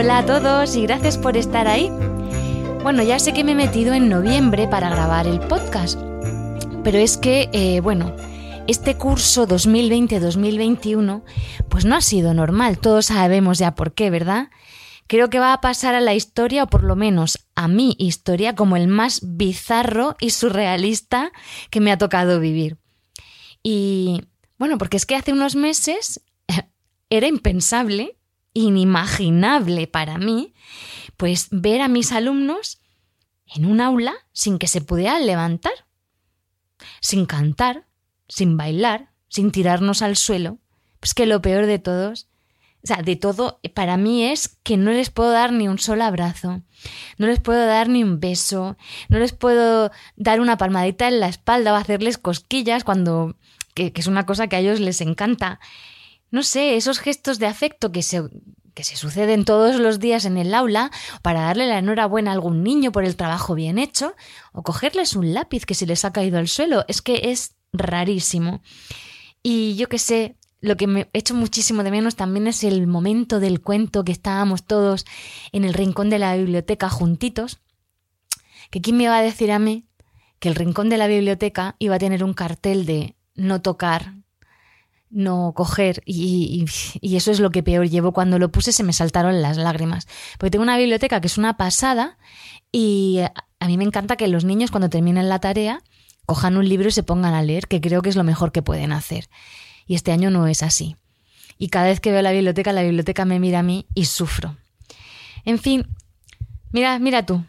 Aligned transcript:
Hola 0.00 0.16
a 0.16 0.24
todos 0.24 0.76
y 0.76 0.82
gracias 0.84 1.18
por 1.18 1.36
estar 1.36 1.68
ahí. 1.68 1.90
Bueno, 2.82 3.02
ya 3.02 3.18
sé 3.18 3.34
que 3.34 3.44
me 3.44 3.52
he 3.52 3.54
metido 3.54 3.92
en 3.92 4.08
noviembre 4.08 4.66
para 4.66 4.88
grabar 4.88 5.26
el 5.26 5.40
podcast, 5.40 6.00
pero 6.82 6.96
es 6.96 7.18
que, 7.18 7.50
eh, 7.52 7.80
bueno, 7.80 8.16
este 8.66 8.96
curso 8.96 9.46
2020-2021 9.46 11.22
pues 11.68 11.84
no 11.84 11.96
ha 11.96 12.00
sido 12.00 12.32
normal, 12.32 12.78
todos 12.78 13.06
sabemos 13.06 13.58
ya 13.58 13.74
por 13.74 13.92
qué, 13.92 14.08
¿verdad? 14.08 14.48
Creo 15.06 15.28
que 15.28 15.38
va 15.38 15.52
a 15.52 15.60
pasar 15.60 15.94
a 15.94 16.00
la 16.00 16.14
historia, 16.14 16.62
o 16.62 16.66
por 16.68 16.82
lo 16.82 16.96
menos 16.96 17.46
a 17.54 17.68
mi 17.68 17.94
historia, 17.98 18.54
como 18.54 18.78
el 18.78 18.88
más 18.88 19.20
bizarro 19.22 20.16
y 20.18 20.30
surrealista 20.30 21.30
que 21.68 21.80
me 21.80 21.92
ha 21.92 21.98
tocado 21.98 22.40
vivir. 22.40 22.78
Y 23.62 24.22
bueno, 24.56 24.78
porque 24.78 24.96
es 24.96 25.04
que 25.04 25.16
hace 25.16 25.34
unos 25.34 25.56
meses 25.56 26.22
era 27.10 27.26
impensable 27.26 28.16
inimaginable 28.52 29.86
para 29.86 30.18
mí, 30.18 30.54
pues 31.16 31.48
ver 31.50 31.80
a 31.80 31.88
mis 31.88 32.12
alumnos 32.12 32.80
en 33.46 33.66
un 33.66 33.80
aula 33.80 34.14
sin 34.32 34.58
que 34.58 34.68
se 34.68 34.80
pudieran 34.80 35.26
levantar, 35.26 35.72
sin 37.00 37.26
cantar, 37.26 37.86
sin 38.28 38.56
bailar, 38.56 39.10
sin 39.28 39.50
tirarnos 39.50 40.02
al 40.02 40.16
suelo. 40.16 40.58
Pues 41.00 41.14
que 41.14 41.26
lo 41.26 41.40
peor 41.40 41.66
de 41.66 41.78
todos, 41.78 42.28
o 42.82 42.86
sea, 42.86 43.02
de 43.02 43.16
todo, 43.16 43.60
para 43.74 43.96
mí 43.96 44.24
es 44.24 44.48
que 44.62 44.76
no 44.76 44.90
les 44.90 45.10
puedo 45.10 45.30
dar 45.30 45.52
ni 45.52 45.68
un 45.68 45.78
solo 45.78 46.04
abrazo, 46.04 46.62
no 47.18 47.26
les 47.26 47.40
puedo 47.40 47.66
dar 47.66 47.88
ni 47.88 48.02
un 48.02 48.20
beso, 48.20 48.76
no 49.08 49.18
les 49.18 49.32
puedo 49.32 49.90
dar 50.16 50.40
una 50.40 50.56
palmadita 50.56 51.08
en 51.08 51.20
la 51.20 51.28
espalda 51.28 51.72
o 51.72 51.76
hacerles 51.76 52.18
cosquillas 52.18 52.84
cuando, 52.84 53.36
que, 53.74 53.92
que 53.92 54.00
es 54.00 54.06
una 54.06 54.26
cosa 54.26 54.46
que 54.48 54.56
a 54.56 54.60
ellos 54.60 54.80
les 54.80 55.00
encanta 55.00 55.60
no 56.30 56.42
sé, 56.42 56.76
esos 56.76 56.98
gestos 56.98 57.38
de 57.38 57.46
afecto 57.46 57.92
que 57.92 58.02
se, 58.02 58.22
que 58.74 58.84
se 58.84 58.96
suceden 58.96 59.44
todos 59.44 59.76
los 59.76 59.98
días 59.98 60.24
en 60.24 60.36
el 60.36 60.54
aula 60.54 60.90
para 61.22 61.42
darle 61.42 61.66
la 61.66 61.78
enhorabuena 61.78 62.30
a 62.30 62.34
algún 62.34 62.62
niño 62.62 62.92
por 62.92 63.04
el 63.04 63.16
trabajo 63.16 63.54
bien 63.54 63.78
hecho, 63.78 64.14
o 64.52 64.62
cogerles 64.62 65.16
un 65.16 65.34
lápiz 65.34 65.66
que 65.66 65.74
se 65.74 65.86
les 65.86 66.04
ha 66.04 66.12
caído 66.12 66.38
al 66.38 66.48
suelo, 66.48 66.84
es 66.88 67.02
que 67.02 67.30
es 67.30 67.56
rarísimo. 67.72 68.62
Y 69.42 69.74
yo 69.76 69.88
que 69.88 69.98
sé, 69.98 70.36
lo 70.60 70.76
que 70.76 70.86
me 70.86 71.08
echo 71.12 71.34
muchísimo 71.34 71.82
de 71.82 71.90
menos 71.90 72.16
también 72.16 72.46
es 72.46 72.64
el 72.64 72.86
momento 72.86 73.40
del 73.40 73.60
cuento 73.60 74.04
que 74.04 74.12
estábamos 74.12 74.64
todos 74.64 75.06
en 75.52 75.64
el 75.64 75.74
rincón 75.74 76.10
de 76.10 76.18
la 76.18 76.36
biblioteca 76.36 76.90
juntitos, 76.90 77.60
que 78.70 78.80
quién 78.80 78.96
me 78.96 79.08
va 79.08 79.18
a 79.18 79.22
decir 79.22 79.50
a 79.52 79.58
mí 79.58 79.86
que 80.38 80.48
el 80.48 80.54
rincón 80.54 80.88
de 80.88 80.98
la 80.98 81.06
biblioteca 81.06 81.76
iba 81.78 81.96
a 81.96 81.98
tener 81.98 82.24
un 82.24 82.34
cartel 82.34 82.86
de 82.86 83.16
no 83.34 83.62
tocar, 83.62 84.14
no 85.10 85.52
coger 85.54 86.02
y, 86.06 86.64
eso 87.02 87.30
es 87.30 87.40
lo 87.40 87.50
que 87.50 87.62
peor 87.62 87.88
llevo. 87.88 88.12
Cuando 88.12 88.38
lo 88.38 88.50
puse 88.50 88.72
se 88.72 88.82
me 88.82 88.92
saltaron 88.92 89.42
las 89.42 89.56
lágrimas. 89.56 90.06
Porque 90.38 90.50
tengo 90.52 90.62
una 90.62 90.78
biblioteca 90.78 91.20
que 91.20 91.26
es 91.26 91.38
una 91.38 91.56
pasada 91.56 92.18
y 92.72 93.20
a 93.58 93.66
mí 93.66 93.76
me 93.76 93.84
encanta 93.84 94.16
que 94.16 94.28
los 94.28 94.44
niños 94.44 94.70
cuando 94.70 94.88
terminen 94.88 95.28
la 95.28 95.40
tarea 95.40 95.82
cojan 96.26 96.56
un 96.56 96.68
libro 96.68 96.88
y 96.88 96.92
se 96.92 97.02
pongan 97.02 97.34
a 97.34 97.42
leer, 97.42 97.66
que 97.66 97.80
creo 97.80 98.02
que 98.02 98.08
es 98.08 98.16
lo 98.16 98.24
mejor 98.24 98.52
que 98.52 98.62
pueden 98.62 98.92
hacer. 98.92 99.28
Y 99.86 99.96
este 99.96 100.12
año 100.12 100.30
no 100.30 100.46
es 100.46 100.62
así. 100.62 100.96
Y 101.58 101.68
cada 101.68 101.86
vez 101.86 102.00
que 102.00 102.12
veo 102.12 102.22
la 102.22 102.32
biblioteca, 102.32 102.72
la 102.72 102.82
biblioteca 102.82 103.24
me 103.24 103.40
mira 103.40 103.58
a 103.58 103.62
mí 103.64 103.86
y 103.94 104.04
sufro. 104.04 104.56
En 105.44 105.58
fin, 105.58 105.88
mira, 106.70 106.98
mira 106.98 107.26
tú. 107.26 107.44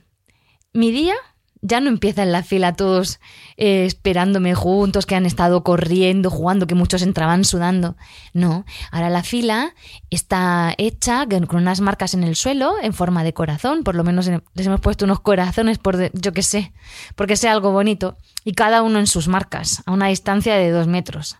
Mi 0.74 0.92
día 0.92 1.16
ya 1.62 1.80
no 1.80 1.90
empiezan 1.90 2.32
la 2.32 2.44
fila 2.44 2.74
todos 2.74 3.20
eh, 3.56 3.86
esperándome 3.86 4.56
juntos, 4.56 5.06
que 5.06 5.16
han 5.16 5.26
estado 5.26 5.64
corriendo, 5.64 6.30
jugando, 6.32 6.66
que 6.66 6.76
muchos 6.76 7.04
entraban 7.04 7.46
sudando. 7.46 7.96
No, 8.34 8.66
ahora 8.92 9.10
la 9.10 9.24
fila 9.24 9.76
está 10.10 10.74
hecha 10.78 11.28
con 11.28 11.62
unas 11.62 11.82
marcas 11.82 12.14
en 12.14 12.24
el 12.24 12.36
suelo 12.36 12.74
en 12.82 12.94
forma 12.94 13.24
de 13.24 13.34
corazón, 13.34 13.84
por 13.84 13.96
lo 13.96 14.04
menos 14.04 14.28
les 14.28 14.68
hemos 14.68 14.82
puesto 14.82 15.06
unos 15.06 15.20
corazones 15.20 15.78
por, 15.78 16.12
yo 16.20 16.34
qué 16.34 16.42
sé, 16.42 16.74
porque 17.16 17.38
sea 17.38 17.52
algo 17.52 17.72
bonito, 17.72 18.18
y 18.44 18.54
cada 18.54 18.82
uno 18.82 19.00
en 19.00 19.08
sus 19.08 19.28
marcas, 19.28 19.84
a 19.86 19.92
una 19.92 20.08
distancia 20.08 20.56
de 20.56 20.72
dos 20.72 20.88
metros. 20.88 21.38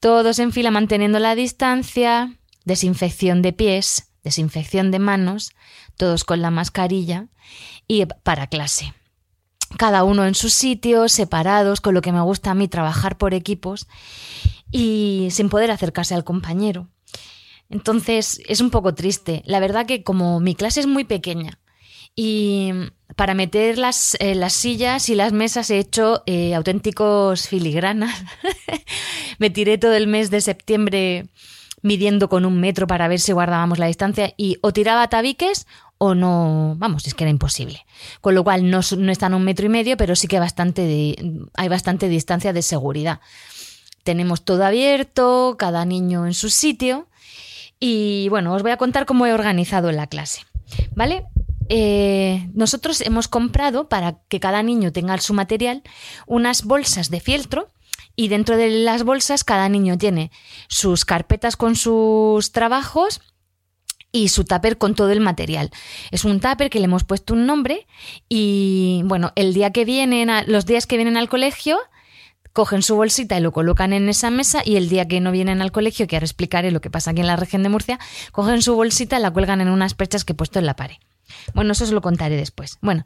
Todos 0.00 0.38
en 0.38 0.52
fila 0.52 0.70
manteniendo 0.70 1.18
la 1.20 1.34
distancia, 1.34 2.34
desinfección 2.64 3.42
de 3.42 3.52
pies, 3.52 4.10
desinfección 4.24 4.90
de 4.90 4.98
manos, 4.98 5.52
todos 5.96 6.24
con 6.24 6.42
la 6.42 6.50
mascarilla 6.50 7.26
y 7.86 8.04
para 8.06 8.46
clase 8.46 8.94
cada 9.76 10.04
uno 10.04 10.24
en 10.24 10.34
su 10.34 10.48
sitio, 10.48 11.08
separados, 11.08 11.80
con 11.80 11.94
lo 11.94 12.02
que 12.02 12.12
me 12.12 12.20
gusta 12.20 12.50
a 12.50 12.54
mí 12.54 12.68
trabajar 12.68 13.18
por 13.18 13.34
equipos 13.34 13.86
y 14.70 15.28
sin 15.30 15.48
poder 15.48 15.70
acercarse 15.70 16.14
al 16.14 16.24
compañero. 16.24 16.88
Entonces 17.70 18.40
es 18.46 18.60
un 18.60 18.70
poco 18.70 18.94
triste. 18.94 19.42
La 19.44 19.60
verdad 19.60 19.86
que 19.86 20.02
como 20.02 20.40
mi 20.40 20.54
clase 20.54 20.80
es 20.80 20.86
muy 20.86 21.04
pequeña 21.04 21.58
y 22.14 22.72
para 23.14 23.34
meter 23.34 23.78
las, 23.78 24.16
eh, 24.20 24.34
las 24.34 24.52
sillas 24.52 25.08
y 25.08 25.14
las 25.14 25.32
mesas 25.32 25.70
he 25.70 25.78
hecho 25.78 26.22
eh, 26.26 26.54
auténticos 26.54 27.46
filigranas. 27.46 28.24
me 29.38 29.50
tiré 29.50 29.78
todo 29.78 29.94
el 29.94 30.06
mes 30.06 30.30
de 30.30 30.40
septiembre 30.40 31.26
midiendo 31.82 32.28
con 32.28 32.44
un 32.44 32.60
metro 32.60 32.86
para 32.86 33.06
ver 33.06 33.20
si 33.20 33.32
guardábamos 33.32 33.78
la 33.78 33.86
distancia 33.86 34.34
y 34.36 34.58
o 34.62 34.72
tiraba 34.72 35.08
tabiques 35.08 35.66
o 35.98 36.14
no, 36.14 36.74
vamos, 36.78 37.06
es 37.06 37.14
que 37.14 37.24
era 37.24 37.30
imposible. 37.30 37.84
Con 38.20 38.34
lo 38.34 38.44
cual 38.44 38.70
no, 38.70 38.80
no 38.96 39.12
están 39.12 39.34
a 39.34 39.36
un 39.36 39.44
metro 39.44 39.66
y 39.66 39.68
medio, 39.68 39.96
pero 39.96 40.16
sí 40.16 40.28
que 40.28 40.38
hay 40.38 41.68
bastante 41.68 42.08
distancia 42.08 42.52
de 42.52 42.62
seguridad. 42.62 43.20
Tenemos 44.04 44.44
todo 44.44 44.64
abierto, 44.64 45.56
cada 45.58 45.84
niño 45.84 46.26
en 46.26 46.34
su 46.34 46.48
sitio 46.48 47.08
y 47.80 48.28
bueno, 48.30 48.54
os 48.54 48.62
voy 48.62 48.70
a 48.70 48.76
contar 48.76 49.06
cómo 49.06 49.26
he 49.26 49.32
organizado 49.32 49.92
la 49.92 50.06
clase. 50.06 50.42
¿Vale? 50.94 51.26
Eh, 51.68 52.48
nosotros 52.54 53.00
hemos 53.02 53.28
comprado, 53.28 53.88
para 53.88 54.20
que 54.28 54.40
cada 54.40 54.62
niño 54.62 54.92
tenga 54.92 55.18
su 55.18 55.34
material, 55.34 55.82
unas 56.26 56.64
bolsas 56.64 57.10
de 57.10 57.20
fieltro 57.20 57.68
y 58.16 58.28
dentro 58.28 58.56
de 58.56 58.70
las 58.70 59.04
bolsas 59.04 59.44
cada 59.44 59.68
niño 59.68 59.98
tiene 59.98 60.30
sus 60.68 61.04
carpetas 61.04 61.56
con 61.56 61.76
sus 61.76 62.52
trabajos 62.52 63.20
y 64.18 64.28
su 64.28 64.44
tupper 64.44 64.78
con 64.78 64.94
todo 64.94 65.10
el 65.10 65.20
material. 65.20 65.70
Es 66.10 66.24
un 66.24 66.40
tupper 66.40 66.70
que 66.70 66.78
le 66.80 66.86
hemos 66.86 67.04
puesto 67.04 67.34
un 67.34 67.46
nombre 67.46 67.86
y 68.28 69.02
bueno, 69.04 69.32
el 69.36 69.54
día 69.54 69.70
que 69.70 69.84
vienen, 69.84 70.30
los 70.46 70.66
días 70.66 70.86
que 70.86 70.96
vienen 70.96 71.16
al 71.16 71.28
colegio, 71.28 71.78
cogen 72.52 72.82
su 72.82 72.96
bolsita 72.96 73.38
y 73.38 73.40
lo 73.40 73.52
colocan 73.52 73.92
en 73.92 74.08
esa 74.08 74.30
mesa 74.30 74.62
y 74.64 74.76
el 74.76 74.88
día 74.88 75.06
que 75.06 75.20
no 75.20 75.30
vienen 75.30 75.62
al 75.62 75.70
colegio, 75.70 76.08
que 76.08 76.16
ahora 76.16 76.24
explicaré 76.24 76.72
lo 76.72 76.80
que 76.80 76.90
pasa 76.90 77.12
aquí 77.12 77.20
en 77.20 77.28
la 77.28 77.36
región 77.36 77.62
de 77.62 77.68
Murcia, 77.68 78.00
cogen 78.32 78.62
su 78.62 78.74
bolsita 78.74 79.18
y 79.18 79.22
la 79.22 79.30
cuelgan 79.30 79.60
en 79.60 79.68
unas 79.68 79.94
perchas 79.94 80.24
que 80.24 80.32
he 80.32 80.36
puesto 80.36 80.58
en 80.58 80.66
la 80.66 80.74
pared. 80.74 80.96
Bueno, 81.54 81.72
eso 81.72 81.84
os 81.84 81.92
lo 81.92 82.00
contaré 82.00 82.36
después. 82.36 82.78
Bueno, 82.80 83.04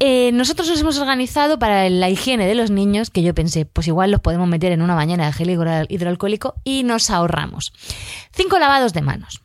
eh, 0.00 0.32
nosotros 0.32 0.68
nos 0.68 0.80
hemos 0.80 0.98
organizado 0.98 1.58
para 1.58 1.88
la 1.88 2.10
higiene 2.10 2.46
de 2.46 2.54
los 2.54 2.70
niños, 2.70 3.10
que 3.10 3.22
yo 3.22 3.32
pensé, 3.32 3.64
pues 3.64 3.86
igual 3.86 4.10
los 4.10 4.20
podemos 4.20 4.48
meter 4.48 4.72
en 4.72 4.82
una 4.82 4.96
bañera 4.96 5.24
de 5.24 5.32
gel 5.32 5.50
hidroalcohólico 5.88 6.56
y 6.64 6.82
nos 6.82 7.10
ahorramos. 7.10 7.72
Cinco 8.32 8.58
lavados 8.58 8.92
de 8.92 9.02
manos. 9.02 9.40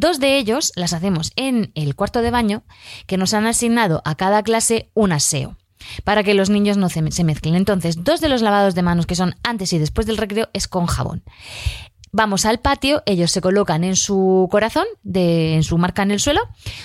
Dos 0.00 0.20
de 0.20 0.38
ellos 0.38 0.70
las 0.76 0.92
hacemos 0.92 1.32
en 1.34 1.72
el 1.74 1.96
cuarto 1.96 2.22
de 2.22 2.30
baño, 2.30 2.62
que 3.08 3.16
nos 3.16 3.34
han 3.34 3.48
asignado 3.48 4.00
a 4.04 4.14
cada 4.14 4.44
clase 4.44 4.92
un 4.94 5.10
aseo 5.10 5.56
para 6.04 6.22
que 6.22 6.34
los 6.34 6.50
niños 6.50 6.76
no 6.76 6.88
se 6.88 7.02
mezclen. 7.02 7.56
Entonces, 7.56 8.04
dos 8.04 8.20
de 8.20 8.28
los 8.28 8.40
lavados 8.40 8.76
de 8.76 8.82
manos 8.82 9.06
que 9.06 9.16
son 9.16 9.34
antes 9.42 9.72
y 9.72 9.78
después 9.78 10.06
del 10.06 10.16
recreo 10.16 10.50
es 10.52 10.68
con 10.68 10.86
jabón. 10.86 11.24
Vamos 12.12 12.46
al 12.46 12.60
patio, 12.60 13.02
ellos 13.06 13.32
se 13.32 13.40
colocan 13.40 13.82
en 13.82 13.96
su 13.96 14.46
corazón, 14.52 14.86
de, 15.02 15.56
en 15.56 15.64
su 15.64 15.78
marca 15.78 16.04
en 16.04 16.12
el 16.12 16.20
suelo, 16.20 16.42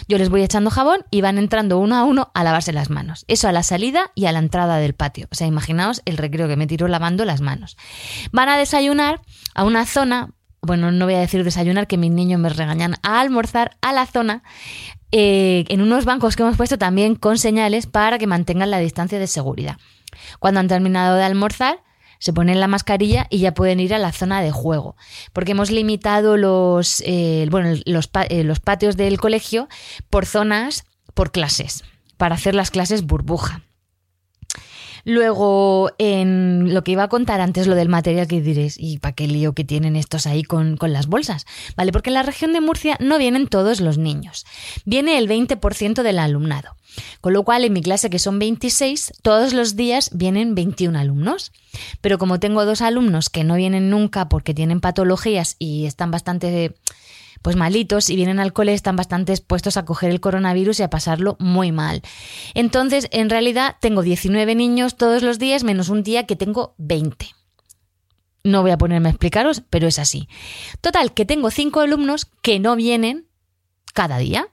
yo 0.07 0.17
les 0.17 0.29
voy 0.29 0.41
echando 0.41 0.71
jabón 0.71 1.05
y 1.11 1.21
van 1.21 1.37
entrando 1.37 1.77
uno 1.77 1.95
a 1.95 2.05
uno 2.05 2.31
a 2.33 2.43
lavarse 2.43 2.73
las 2.73 2.89
manos. 2.89 3.25
Eso 3.27 3.47
a 3.47 3.51
la 3.51 3.61
salida 3.61 4.11
y 4.15 4.25
a 4.25 4.31
la 4.31 4.39
entrada 4.39 4.77
del 4.77 4.95
patio. 4.95 5.27
O 5.31 5.35
sea, 5.35 5.45
imaginaos 5.45 6.01
el 6.05 6.17
recreo 6.17 6.47
que 6.47 6.57
me 6.57 6.65
tiro 6.65 6.87
lavando 6.87 7.25
las 7.25 7.41
manos. 7.41 7.77
Van 8.31 8.49
a 8.49 8.57
desayunar 8.57 9.21
a 9.53 9.65
una 9.65 9.85
zona 9.85 10.33
bueno, 10.63 10.91
no 10.91 11.05
voy 11.05 11.15
a 11.15 11.19
decir 11.19 11.43
desayunar, 11.43 11.87
que 11.87 11.97
mis 11.97 12.11
niños 12.11 12.39
me 12.39 12.49
regañan, 12.49 12.95
a 13.03 13.19
almorzar 13.19 13.77
a 13.81 13.91
la 13.91 14.05
zona, 14.05 14.43
eh, 15.11 15.65
en 15.67 15.81
unos 15.81 16.05
bancos 16.05 16.35
que 16.35 16.43
hemos 16.43 16.57
puesto 16.57 16.77
también 16.77 17.15
con 17.15 17.37
señales 17.37 17.85
para 17.85 18.17
que 18.17 18.27
mantengan 18.27 18.71
la 18.71 18.79
distancia 18.79 19.19
de 19.19 19.27
seguridad. 19.27 19.77
Cuando 20.39 20.59
han 20.59 20.67
terminado 20.67 21.15
de 21.15 21.23
almorzar, 21.23 21.83
se 22.19 22.31
ponen 22.31 22.61
la 22.61 22.69
mascarilla 22.69 23.27
y 23.29 23.39
ya 23.39 23.53
pueden 23.53 23.81
ir 23.81 23.93
a 23.93 23.99
la 23.99 24.13
zona 24.13 24.41
de 24.41 24.51
juego. 24.51 24.95
Porque 25.33 25.51
hemos 25.51 25.69
limitado 25.69 26.37
los, 26.37 27.03
eh, 27.05 27.45
bueno, 27.51 27.77
los, 27.85 28.09
eh, 28.29 28.45
los 28.45 28.59
patios 28.61 28.95
del 28.95 29.19
colegio 29.19 29.67
por 30.09 30.25
zonas, 30.25 30.85
por 31.13 31.33
clases, 31.33 31.83
para 32.15 32.35
hacer 32.35 32.55
las 32.55 32.71
clases 32.71 33.05
burbuja. 33.05 33.61
Luego, 35.05 35.91
en 35.97 36.73
lo 36.73 36.83
que 36.83 36.93
iba 36.93 37.03
a 37.03 37.09
contar 37.09 37.41
antes, 37.41 37.67
lo 37.67 37.75
del 37.75 37.89
material 37.89 38.27
que 38.27 38.41
diréis, 38.41 38.77
¿y 38.79 38.99
para 38.99 39.13
qué 39.13 39.27
lío 39.27 39.53
que 39.53 39.65
tienen 39.65 39.95
estos 39.95 40.25
ahí 40.27 40.43
con, 40.43 40.77
con, 40.77 40.93
las 40.93 41.07
bolsas? 41.07 41.45
¿Vale? 41.75 41.91
Porque 41.91 42.09
en 42.09 42.15
la 42.15 42.23
región 42.23 42.53
de 42.53 42.61
Murcia 42.61 42.97
no 42.99 43.17
vienen 43.17 43.47
todos 43.47 43.81
los 43.81 43.97
niños, 43.97 44.45
viene 44.85 45.17
el 45.17 45.27
20% 45.27 46.03
del 46.03 46.19
alumnado. 46.19 46.75
Con 47.21 47.33
lo 47.33 47.43
cual, 47.43 47.63
en 47.65 47.73
mi 47.73 47.81
clase, 47.81 48.09
que 48.09 48.19
son 48.19 48.39
26, 48.39 49.13
todos 49.21 49.53
los 49.53 49.75
días 49.75 50.11
vienen 50.13 50.55
21 50.55 50.97
alumnos. 50.97 51.51
Pero 52.01 52.17
como 52.17 52.39
tengo 52.39 52.65
dos 52.65 52.81
alumnos 52.81 53.29
que 53.29 53.43
no 53.43 53.55
vienen 53.55 53.89
nunca 53.89 54.29
porque 54.29 54.53
tienen 54.53 54.79
patologías 54.79 55.55
y 55.57 55.85
están 55.85 56.11
bastante 56.11 56.75
pues 57.43 57.55
malitos 57.55 58.09
y 58.09 58.15
vienen 58.15 58.39
al 58.39 58.53
cole 58.53 58.73
están 58.73 58.95
bastante 58.95 59.33
expuestos 59.33 59.77
a 59.77 59.85
coger 59.85 60.09
el 60.09 60.21
coronavirus 60.21 60.79
y 60.79 60.83
a 60.83 60.89
pasarlo 60.89 61.35
muy 61.39 61.71
mal. 61.71 62.01
Entonces, 62.55 63.07
en 63.11 63.29
realidad, 63.29 63.75
tengo 63.81 64.01
19 64.01 64.55
niños 64.55 64.95
todos 64.95 65.21
los 65.21 65.37
días, 65.37 65.63
menos 65.63 65.89
un 65.89 66.01
día 66.03 66.25
que 66.25 66.37
tengo 66.37 66.73
20. 66.77 67.27
No 68.45 68.61
voy 68.61 68.71
a 68.71 68.77
ponerme 68.77 69.09
a 69.09 69.11
explicaros, 69.11 69.61
pero 69.69 69.87
es 69.87 69.99
así. 69.99 70.27
Total, 70.81 71.13
que 71.13 71.25
tengo 71.25 71.51
5 71.51 71.81
alumnos 71.81 72.27
que 72.41 72.59
no 72.59 72.75
vienen 72.75 73.27
cada 73.93 74.17
día. 74.17 74.47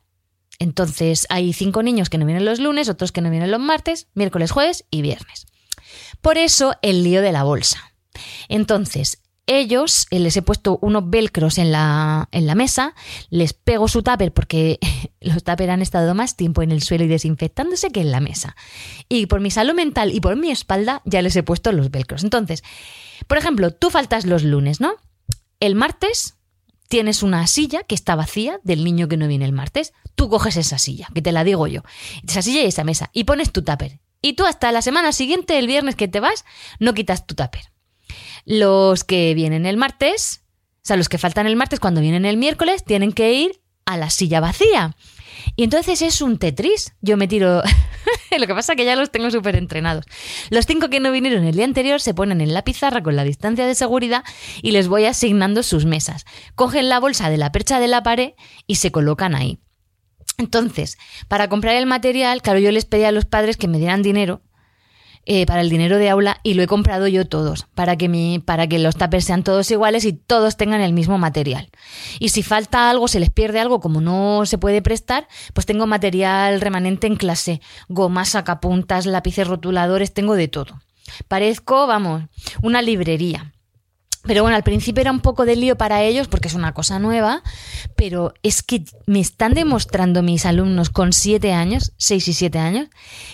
Entonces, 0.59 1.27
hay 1.31 1.53
5 1.53 1.83
niños 1.85 2.11
que 2.11 2.19
no 2.19 2.27
vienen 2.27 2.45
los 2.45 2.59
lunes, 2.59 2.89
otros 2.89 3.13
que 3.13 3.21
no 3.21 3.31
vienen 3.31 3.53
los 3.53 3.61
martes, 3.61 4.09
miércoles, 4.15 4.51
jueves 4.51 4.85
y 4.91 5.03
viernes. 5.03 5.47
Por 6.21 6.39
eso, 6.39 6.75
el 6.83 7.05
lío 7.05 7.23
de 7.23 7.33
la 7.33 7.45
bolsa. 7.45 7.95
Entonces, 8.49 9.23
ellos 9.59 10.07
eh, 10.11 10.21
les 10.21 10.37
he 10.37 10.43
puesto 10.43 10.79
unos 10.81 11.11
velcros 11.11 11.59
en 11.59 11.73
la, 11.73 12.29
en 12.31 12.47
la 12.47 12.55
mesa, 12.55 12.95
les 13.31 13.53
pego 13.53 13.89
su 13.89 14.03
tupper 14.03 14.33
porque 14.33 14.79
los 15.21 15.43
tupper 15.43 15.71
han 15.71 15.83
estado 15.83 16.15
más 16.15 16.37
tiempo 16.37 16.63
en 16.63 16.71
el 16.71 16.83
suelo 16.83 17.05
y 17.05 17.09
desinfectándose 17.09 17.91
que 17.91 18.01
en 18.01 18.13
la 18.13 18.21
mesa. 18.21 18.55
Y 19.09 19.27
por 19.27 19.41
mi 19.41 19.51
salud 19.51 19.75
mental 19.75 20.13
y 20.15 20.21
por 20.21 20.37
mi 20.37 20.51
espalda 20.51 21.03
ya 21.05 21.21
les 21.21 21.35
he 21.35 21.43
puesto 21.43 21.73
los 21.73 21.91
velcros. 21.91 22.23
Entonces, 22.23 22.63
por 23.27 23.39
ejemplo, 23.39 23.73
tú 23.73 23.91
faltas 23.91 24.25
los 24.25 24.45
lunes, 24.45 24.81
¿no? 24.81 24.95
El 25.59 25.75
martes 25.75 26.37
tienes 26.89 27.23
una 27.23 27.47
silla 27.47 27.83
que 27.83 27.95
está 27.95 28.15
vacía 28.15 28.61
del 28.63 28.85
niño 28.85 29.09
que 29.09 29.17
no 29.17 29.27
viene 29.27 29.45
el 29.45 29.53
martes. 29.53 29.93
Tú 30.15 30.29
coges 30.29 30.57
esa 30.57 30.79
silla, 30.79 31.09
que 31.15 31.23
te 31.23 31.33
la 31.33 31.45
digo 31.45 31.67
yo. 31.67 31.83
Esa 32.27 32.43
silla 32.43 32.63
y 32.63 32.67
esa 32.67 32.85
mesa. 32.85 33.11
Y 33.13 33.25
pones 33.25 33.53
tu 33.53 33.63
tupper. 33.63 34.01
Y 34.23 34.35
tú 34.35 34.47
hasta 34.47 34.71
la 34.71 34.83
semana 34.83 35.13
siguiente, 35.13 35.59
el 35.59 35.67
viernes 35.67 35.97
que 35.97 36.09
te 36.09 36.21
vas, 36.21 36.45
no 36.79 36.95
quitas 36.95 37.27
tu 37.27 37.35
tupper. 37.35 37.71
Los 38.45 39.05
que 39.05 39.35
vienen 39.35 39.67
el 39.67 39.77
martes, 39.77 40.43
o 40.77 40.81
sea, 40.83 40.97
los 40.97 41.09
que 41.09 41.19
faltan 41.19 41.47
el 41.47 41.57
martes 41.57 41.81
cuando 41.81 42.01
vienen 42.01 42.25
el 42.25 42.37
miércoles, 42.37 42.85
tienen 42.85 43.13
que 43.13 43.33
ir 43.33 43.61
a 43.85 43.97
la 43.97 44.11
silla 44.11 44.41
vacía. 44.41 44.97
Y 45.57 45.65
entonces 45.65 46.03
es 46.03 46.21
un 46.21 46.39
Tetris. 46.39 46.95
Yo 47.01 47.17
me 47.17 47.29
tiro. 47.29 47.63
Lo 48.39 48.47
que 48.47 48.55
pasa 48.55 48.73
es 48.73 48.77
que 48.77 48.85
ya 48.85 48.97
los 48.97 49.11
tengo 49.11 49.31
súper 49.31 49.57
entrenados. 49.57 50.05
Los 50.51 50.67
cinco 50.67 50.89
que 50.89 51.01
no 51.01 51.11
vinieron 51.11 51.45
el 51.45 51.57
día 51.57 51.65
anterior 51.65 52.01
se 52.01 52.15
ponen 52.15 52.41
en 52.41 52.55
la 52.55 52.63
pizarra 52.63 53.03
con 53.03 53.17
la 53.17 53.25
distancia 53.25 53.67
de 53.67 53.75
seguridad 53.75 54.25
y 54.63 54.71
les 54.71 54.89
voy 54.89 55.07
asignando 55.07 55.63
sus 55.63 55.85
mesas. 55.87 56.25
Cogen 56.55 56.89
la 56.89 57.01
bolsa 57.01 57.31
de 57.31 57.39
la 57.39 57.53
percha 57.53 57.81
de 57.81 57.89
la 57.89 58.03
pared 58.03 58.33
y 58.67 58.77
se 58.77 58.93
colocan 58.93 59.35
ahí. 59.35 59.59
Entonces, 60.39 60.97
para 61.29 61.49
comprar 61.49 61.75
el 61.77 61.87
material, 61.87 62.41
claro, 62.41 62.61
yo 62.61 62.71
les 62.71 62.85
pedí 62.85 63.05
a 63.05 63.13
los 63.13 63.27
padres 63.27 63.57
que 63.57 63.69
me 63.69 63.79
dieran 63.79 64.03
dinero 64.03 64.43
eh, 65.27 65.47
para 65.47 65.61
el 65.61 65.71
dinero 65.71 65.99
de 65.99 66.09
aula 66.09 66.41
y 66.43 66.55
lo 66.55 66.63
he 66.63 66.67
comprado 66.67 67.07
yo 67.07 67.27
todos, 67.27 67.67
para 67.75 67.97
que, 67.97 68.09
mi, 68.09 68.39
para 68.39 68.67
que 68.67 68.79
los 68.79 68.97
tapers 68.97 69.25
sean 69.25 69.45
todos 69.45 69.71
iguales 69.71 70.05
y 70.05 70.13
todos 70.13 70.57
tengan 70.57 70.81
el 70.81 70.93
mismo 70.93 71.19
material. 71.19 71.71
Y 72.19 72.31
si 72.31 72.43
falta 72.43 72.91
algo, 72.91 73.07
se 73.07 73.21
les 73.21 73.31
pierde 73.31 73.61
algo, 73.61 73.81
como 73.81 74.01
no 74.01 74.47
se 74.47 74.59
puede 74.59 74.83
prestar, 74.83 75.29
pues 75.53 75.67
tengo 75.67 75.87
material 75.87 76.61
remanente 76.61 77.07
en 77.07 77.17
clase, 77.17 77.61
gomas, 77.89 78.31
sacapuntas, 78.31 79.07
lápices 79.07 79.47
rotuladores, 79.47 80.15
tengo 80.15 80.35
de 80.35 80.49
todo. 80.49 80.81
Parezco, 81.29 81.87
vamos, 81.87 82.25
una 82.63 82.83
librería. 82.83 83.53
Pero 84.25 84.43
bueno, 84.43 84.57
al 84.57 84.63
principio 84.63 85.01
era 85.01 85.11
un 85.11 85.21
poco 85.21 85.47
de 85.47 85.57
lío 85.57 85.77
para 85.77 86.03
ellos 86.03 86.29
porque 86.29 86.49
es 86.49 86.55
una 86.55 86.75
cosa 86.75 86.99
nueva, 86.99 87.43
pero 87.97 88.35
es 88.43 88.63
que 88.63 88.85
me 89.07 89.19
están 89.19 89.55
demostrando 89.55 90.23
mis 90.23 90.45
alumnos 90.45 90.91
con 90.91 91.13
7 91.13 91.53
años, 91.53 91.93
6 91.97 92.29
y 92.29 92.33
7 92.35 92.59
años, 92.59 92.89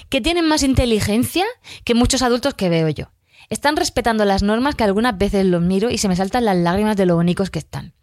que 0.08 0.20
tienen 0.20 0.46
más 0.46 0.62
inteligencia 0.62 1.44
que 1.84 1.94
muchos 1.94 2.22
adultos 2.22 2.54
que 2.54 2.68
veo 2.68 2.88
yo. 2.88 3.10
Están 3.50 3.76
respetando 3.76 4.24
las 4.24 4.42
normas 4.42 4.76
que 4.76 4.84
algunas 4.84 5.18
veces 5.18 5.44
los 5.44 5.62
miro 5.62 5.90
y 5.90 5.98
se 5.98 6.08
me 6.08 6.16
saltan 6.16 6.44
las 6.44 6.56
lágrimas 6.56 6.96
de 6.96 7.06
lo 7.06 7.16
bonitos 7.16 7.50
que 7.50 7.58
están. 7.58 7.94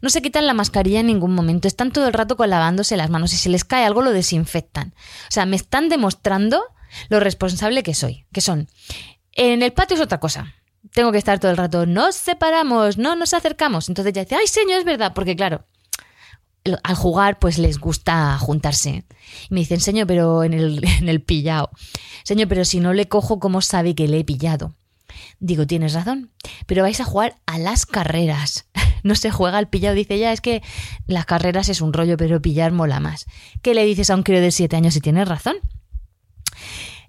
No 0.00 0.08
se 0.08 0.22
quitan 0.22 0.46
la 0.46 0.54
mascarilla 0.54 1.00
en 1.00 1.08
ningún 1.08 1.34
momento, 1.34 1.66
están 1.66 1.90
todo 1.92 2.06
el 2.06 2.12
rato 2.12 2.36
con 2.36 2.50
lavándose 2.50 2.96
las 2.96 3.10
manos 3.10 3.32
y 3.32 3.36
si 3.36 3.48
les 3.48 3.64
cae 3.64 3.84
algo 3.84 4.02
lo 4.02 4.12
desinfectan. 4.12 4.94
O 5.28 5.30
sea, 5.30 5.44
me 5.44 5.56
están 5.56 5.88
demostrando 5.88 6.62
lo 7.08 7.20
responsable 7.20 7.82
que 7.82 7.94
soy, 7.94 8.26
que 8.32 8.40
son. 8.40 8.68
En 9.32 9.62
el 9.62 9.72
patio 9.72 9.96
es 9.96 10.00
otra 10.00 10.20
cosa 10.20 10.54
tengo 10.92 11.12
que 11.12 11.18
estar 11.18 11.38
todo 11.38 11.50
el 11.50 11.56
rato, 11.56 11.86
nos 11.86 12.14
separamos, 12.14 12.98
no 12.98 13.16
nos 13.16 13.34
acercamos. 13.34 13.88
Entonces 13.88 14.12
ya 14.12 14.22
dice, 14.22 14.36
ay, 14.36 14.46
señor, 14.46 14.78
es 14.78 14.84
verdad, 14.84 15.12
porque 15.14 15.36
claro, 15.36 15.64
al 16.82 16.94
jugar 16.94 17.38
pues 17.38 17.58
les 17.58 17.78
gusta 17.78 18.38
juntarse. 18.38 19.04
Y 19.50 19.54
me 19.54 19.60
dicen, 19.60 19.80
señor, 19.80 20.06
pero 20.06 20.44
en 20.44 20.54
el, 20.54 20.84
en 21.00 21.08
el 21.08 21.22
pillado. 21.22 21.70
Señor, 22.24 22.48
pero 22.48 22.64
si 22.64 22.80
no 22.80 22.92
le 22.92 23.08
cojo, 23.08 23.38
¿cómo 23.38 23.60
sabe 23.60 23.94
que 23.94 24.08
le 24.08 24.20
he 24.20 24.24
pillado? 24.24 24.74
Digo, 25.40 25.66
tienes 25.66 25.94
razón, 25.94 26.30
pero 26.66 26.82
vais 26.82 27.00
a 27.00 27.04
jugar 27.04 27.36
a 27.46 27.58
las 27.58 27.86
carreras. 27.86 28.66
No 29.04 29.14
se 29.14 29.30
juega 29.30 29.58
al 29.58 29.68
pillado. 29.68 29.94
Dice, 29.94 30.18
ya, 30.18 30.32
es 30.32 30.40
que 30.40 30.60
las 31.06 31.24
carreras 31.24 31.68
es 31.68 31.80
un 31.80 31.92
rollo, 31.92 32.16
pero 32.16 32.42
pillar 32.42 32.72
mola 32.72 32.98
más. 32.98 33.26
¿Qué 33.62 33.72
le 33.72 33.84
dices 33.84 34.10
a 34.10 34.16
un 34.16 34.24
crío 34.24 34.40
de 34.40 34.50
siete 34.50 34.74
años 34.74 34.92
si 34.92 35.00
tienes 35.00 35.28
razón? 35.28 35.54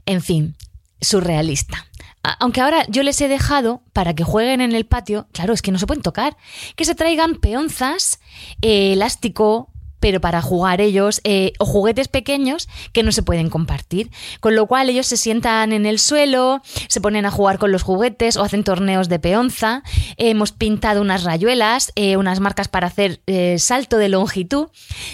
En 0.05 0.21
fin, 0.21 0.55
surrealista. 1.01 1.88
Aunque 2.24 2.62
ahora 2.62 2.86
yo 2.89 3.04
les 3.04 3.19
he 3.21 3.27
dejado 3.27 3.81
para 3.94 4.13
que 4.13 4.24
jueguen 4.24 4.62
en 4.62 4.74
el 4.74 4.86
patio, 4.86 5.27
claro, 5.31 5.54
es 5.54 5.62
que 5.62 5.71
no 5.71 5.80
se 5.80 5.88
pueden 5.88 6.04
tocar, 6.04 6.36
que 6.75 6.86
se 6.86 6.95
traigan 6.95 7.36
peonzas, 7.36 8.19
eh, 8.62 8.94
elástico, 8.94 9.71
pero 10.01 10.21
para 10.21 10.42
jugar 10.42 10.80
ellos, 10.80 11.19
eh, 11.25 11.51
o 11.60 11.66
juguetes 11.66 12.07
pequeños 12.07 12.69
que 12.94 13.04
no 13.04 13.12
se 13.12 13.21
pueden 13.21 13.50
compartir. 13.50 14.12
Con 14.39 14.56
lo 14.56 14.66
cual 14.66 14.89
ellos 14.89 15.07
se 15.07 15.18
sientan 15.18 15.74
en 15.74 15.86
el 15.86 16.00
suelo, 16.00 16.61
se 16.88 17.02
ponen 17.02 17.26
a 17.26 17.31
jugar 17.31 17.57
con 17.57 17.73
los 17.73 17.83
juguetes 17.83 18.38
o 18.38 18.44
hacen 18.44 18.64
torneos 18.64 19.09
de 19.09 19.19
peonza. 19.19 19.83
hemos 20.16 20.54
pintado 20.54 21.02
unas 21.02 21.23
rayuelas, 21.23 21.92
eh, 21.95 22.16
unas 22.16 22.40
marcas 22.40 22.69
para 22.69 22.88
hacer 22.88 23.21
salto 23.57 23.97
de 23.97 24.09
longitud. 24.09 24.68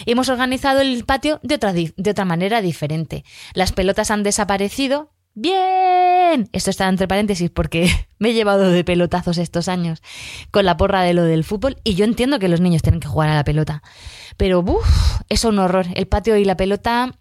hemos 0.05 0.29
organizado 0.29 0.81
el 0.81 1.03
patio 1.03 1.39
de 1.41 1.55
otra, 1.55 1.73
de 1.73 2.09
otra 2.11 2.25
manera 2.25 2.61
diferente. 2.61 3.25
Las 3.53 3.71
pelotas 3.71 4.11
han 4.11 4.21
desaparecido, 4.21 5.14
Bien. 5.35 6.49
Esto 6.53 6.69
está 6.69 6.87
entre 6.87 7.09
paréntesis 7.09 7.49
porque 7.51 7.89
me 8.19 8.29
he 8.29 8.33
llevado 8.33 8.69
de 8.71 8.83
pelotazos 8.83 9.37
estos 9.37 9.67
años 9.67 10.01
con 10.49 10.65
la 10.65 10.77
porra 10.77 11.01
de 11.01 11.13
lo 11.13 11.23
del 11.23 11.43
fútbol 11.43 11.77
y 11.83 11.95
yo 11.95 12.05
entiendo 12.05 12.39
que 12.39 12.47
los 12.47 12.61
niños 12.61 12.81
tienen 12.81 13.01
que 13.01 13.07
jugar 13.07 13.29
a 13.29 13.35
la 13.35 13.43
pelota. 13.43 13.83
Pero 14.37 14.59
uff, 14.61 15.19
es 15.29 15.43
un 15.43 15.59
horror. 15.59 15.87
El 15.93 16.07
patio 16.07 16.37
y 16.37 16.45
la 16.45 16.57
pelota 16.57 17.13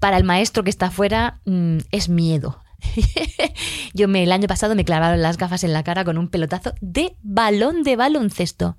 para 0.00 0.16
el 0.16 0.24
maestro 0.24 0.64
que 0.64 0.70
está 0.70 0.86
afuera 0.86 1.40
mm, 1.44 1.78
es 1.92 2.08
miedo. 2.08 2.60
yo 3.94 4.08
me 4.08 4.22
el 4.22 4.32
año 4.32 4.48
pasado 4.48 4.74
me 4.74 4.84
clavaron 4.84 5.22
las 5.22 5.36
gafas 5.36 5.64
en 5.64 5.72
la 5.72 5.84
cara 5.84 6.04
con 6.04 6.18
un 6.18 6.28
pelotazo 6.28 6.72
de 6.80 7.16
balón 7.22 7.82
de 7.82 7.96
baloncesto. 7.96 8.76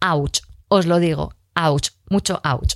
Ouch, 0.00 0.40
os 0.68 0.86
lo 0.86 0.98
digo, 0.98 1.34
ouch, 1.54 1.90
mucho 2.08 2.40
ouch. 2.44 2.74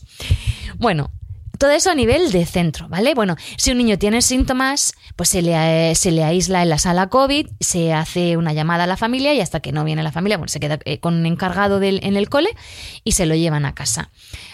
Bueno, 0.78 1.10
todo 1.58 1.70
eso 1.70 1.90
a 1.90 1.94
nivel 1.94 2.32
de 2.32 2.44
centro, 2.46 2.88
¿vale? 2.88 3.14
Bueno, 3.14 3.36
si 3.56 3.70
un 3.70 3.78
niño 3.78 3.98
tiene 3.98 4.22
síntomas, 4.22 4.94
pues 5.16 5.28
se 5.28 5.42
le, 5.42 5.94
se 5.94 6.10
le 6.10 6.24
aísla 6.24 6.62
en 6.62 6.68
la 6.68 6.78
sala 6.78 7.08
COVID, 7.08 7.48
se 7.60 7.92
hace 7.92 8.36
una 8.36 8.52
llamada 8.52 8.84
a 8.84 8.86
la 8.86 8.96
familia 8.96 9.34
y 9.34 9.40
hasta 9.40 9.60
que 9.60 9.72
no 9.72 9.84
viene 9.84 10.02
la 10.02 10.12
familia, 10.12 10.36
bueno, 10.38 10.48
se 10.48 10.60
queda 10.60 10.78
eh, 10.84 10.98
con 10.98 11.14
un 11.14 11.26
encargado 11.26 11.80
del, 11.80 12.00
en 12.02 12.16
el 12.16 12.28
cole 12.28 12.50
y 13.04 13.12
se 13.12 13.26
lo 13.26 13.34
llevan 13.34 13.64
a 13.64 13.74
casa. 13.74 14.10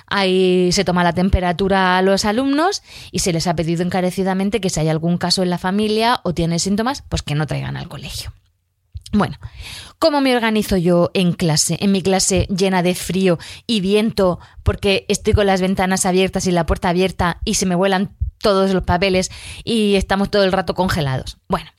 Ahí 0.07 0.71
se 0.73 0.85
toma 0.85 1.05
la 1.05 1.13
temperatura 1.13 1.97
a 1.97 2.03
los 2.03 2.25
alumnos 2.25 2.83
y 3.11 3.21
se 3.21 3.33
les 3.33 3.47
ha 3.47 3.57
pedido 3.57 3.83
encarecidamente 3.83 4.61
que 4.61 4.71
si 4.71 4.81
hay 4.81 4.89
algún 4.89 5.19
caso 5.19 5.43
en 5.43 5.51
la 5.51 5.59
familia 5.59 6.21
o 6.23 6.35
tiene 6.35 6.59
síntomas, 6.59 7.03
pues 7.09 7.23
que 7.23 7.35
no 7.35 7.47
traigan 7.47 7.77
al 7.77 7.89
colegio. 7.89 8.33
Bueno, 9.13 9.39
¿cómo 9.99 10.23
me 10.23 10.35
organizo 10.35 10.79
yo 10.79 11.11
en 11.13 11.35
clase? 11.35 11.77
En 11.81 11.93
mi 11.93 12.03
clase 12.03 12.47
llena 12.49 12.83
de 12.83 12.95
frío 12.95 13.39
y 13.67 13.81
viento 13.81 14.41
porque 14.63 15.05
estoy 15.09 15.35
con 15.35 15.47
las 15.47 15.61
ventanas 15.61 16.07
abiertas 16.07 16.47
y 16.47 16.51
la 16.51 16.65
puerta 16.65 16.89
abierta 16.89 17.41
y 17.45 17.55
se 17.55 17.67
me 17.67 17.75
vuelan 17.75 18.17
todos 18.39 18.73
los 18.73 18.85
papeles 18.85 19.31
y 19.65 19.97
estamos 19.97 20.31
todo 20.31 20.45
el 20.45 20.53
rato 20.53 20.75
congelados. 20.75 21.37
Bueno, 21.47 21.71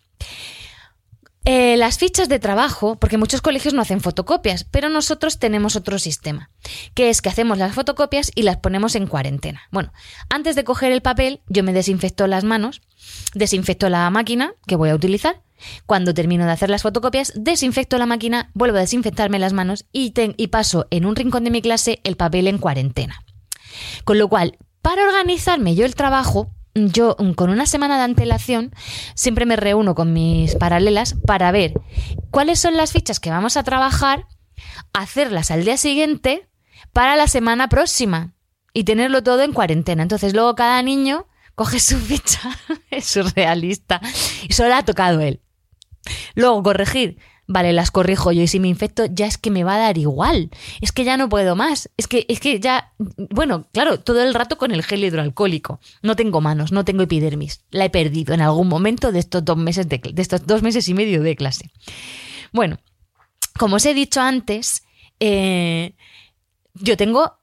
eh, 1.46 1.76
las 1.76 1.98
fichas 1.98 2.30
de 2.30 2.40
trabajo, 2.40 2.98
porque 2.98 3.18
muchos 3.18 3.42
colegios 3.42 3.74
no 3.74 3.82
hacen 3.82 4.00
fotocopias, 4.00 4.64
pero 4.64 4.88
nosotros 4.88 5.40
tenemos 5.40 5.76
otro 5.76 6.00
sistema, 6.00 6.50
que 6.94 7.10
es 7.10 7.22
que 7.22 7.30
hacemos 7.30 7.58
las 7.58 7.74
fotocopias 7.74 8.32
y 8.34 8.44
las 8.44 8.58
ponemos 8.58 8.96
en 8.96 9.08
cuarentena. 9.08 9.64
Bueno, 9.70 9.92
antes 10.30 10.56
de 10.56 10.64
coger 10.64 10.94
el 10.94 11.02
papel, 11.02 11.42
yo 11.48 11.64
me 11.64 11.74
desinfecto 11.74 12.28
las 12.28 12.46
manos, 12.46 12.82
desinfecto 13.34 13.90
la 13.90 14.10
máquina 14.10 14.54
que 14.68 14.78
voy 14.78 14.90
a 14.92 14.96
utilizar 14.96 15.42
cuando 15.86 16.14
termino 16.14 16.46
de 16.46 16.52
hacer 16.52 16.70
las 16.70 16.84
fotocopias, 16.84 17.34
desinfecto 17.36 17.98
la 17.98 18.06
máquina, 18.06 18.52
vuelvo 18.54 18.78
a 18.78 18.82
desinfectarme 18.82 19.40
las 19.40 19.54
manos 19.54 19.86
y, 19.92 20.12
paso 20.48 20.88
en 20.92 21.06
un 21.06 21.16
rincón 21.16 21.44
de 21.44 21.52
mi 21.52 21.62
clase 21.62 22.00
el 22.04 22.16
papel 22.16 22.48
en 22.48 22.58
cuarentena. 22.58 23.24
Con 24.04 24.18
lo 24.20 24.28
cual, 24.28 24.58
para 24.82 25.04
organizarme 25.04 25.76
yo 25.76 25.86
el 25.86 25.96
trabajo, 25.96 26.52
yo 26.76 27.16
con 27.36 27.50
una 27.50 27.66
semana 27.66 27.98
de 27.98 28.04
antelación 28.04 28.72
siempre 29.16 29.46
me 29.46 29.56
reúno 29.56 29.96
con 29.96 30.14
mis 30.14 30.56
paralelas 30.56 31.16
para 31.26 31.52
ver 31.52 31.74
cuáles 32.32 32.60
son 32.60 32.78
las 32.78 32.92
fichas 32.92 33.20
que 33.20 33.30
vamos 33.30 33.58
a 33.58 33.64
trabajar, 33.64 34.26
hacerlas 34.92 35.52
al 35.52 35.66
día 35.66 35.78
siguiente 35.78 36.50
para 36.92 37.16
la 37.16 37.28
semana 37.28 37.70
próxima 37.70 38.34
y 38.74 38.84
tenerlo 38.84 39.24
todo 39.24 39.42
en 39.42 39.54
cuarentena. 39.54 40.04
Entonces 40.04 40.34
luego 40.34 40.56
cada 40.56 40.82
niño 40.82 41.28
coge 41.56 41.80
su 41.80 41.98
ficha, 42.00 42.42
es 42.90 43.06
surrealista, 43.06 44.02
y 44.48 44.54
solo 44.54 44.76
ha 44.76 44.84
tocado 44.84 45.22
él. 45.22 45.43
Luego 46.36 46.64
corregir, 46.64 47.18
vale, 47.48 47.74
las 47.74 47.92
corrijo 47.92 48.32
yo 48.32 48.42
y 48.42 48.48
si 48.48 48.60
me 48.60 48.68
infecto 48.68 49.06
ya 49.06 49.28
es 49.28 49.38
que 49.38 49.52
me 49.52 49.64
va 49.64 49.76
a 49.76 49.80
dar 49.80 49.98
igual, 49.98 50.50
es 50.82 50.92
que 50.92 51.04
ya 51.04 51.18
no 51.18 51.30
puedo 51.30 51.56
más, 51.56 51.90
es 51.98 52.08
que, 52.08 52.26
es 52.30 52.40
que 52.40 52.60
ya, 52.60 52.94
bueno, 52.98 53.68
claro, 53.74 54.00
todo 54.00 54.22
el 54.22 54.34
rato 54.34 54.58
con 54.58 54.72
el 54.72 54.84
gel 54.84 55.04
hidroalcohólico, 55.04 55.80
no 56.02 56.16
tengo 56.16 56.42
manos, 56.42 56.72
no 56.72 56.86
tengo 56.86 57.04
epidermis, 57.04 57.64
la 57.72 57.86
he 57.86 57.90
perdido 57.90 58.34
en 58.34 58.42
algún 58.42 58.68
momento 58.68 59.12
de 59.12 59.20
estos 59.20 59.44
dos 59.46 59.58
meses, 59.58 59.88
de, 59.88 60.02
estos 60.18 60.46
dos 60.46 60.62
meses 60.62 60.88
y 60.90 60.94
medio 60.94 61.22
de 61.22 61.36
clase. 61.36 61.72
Bueno, 62.52 62.80
como 63.58 63.78
os 63.78 63.86
he 63.86 63.94
dicho 63.94 64.22
antes, 64.22 64.84
eh, 65.20 65.96
yo 66.74 66.98
tengo 66.98 67.38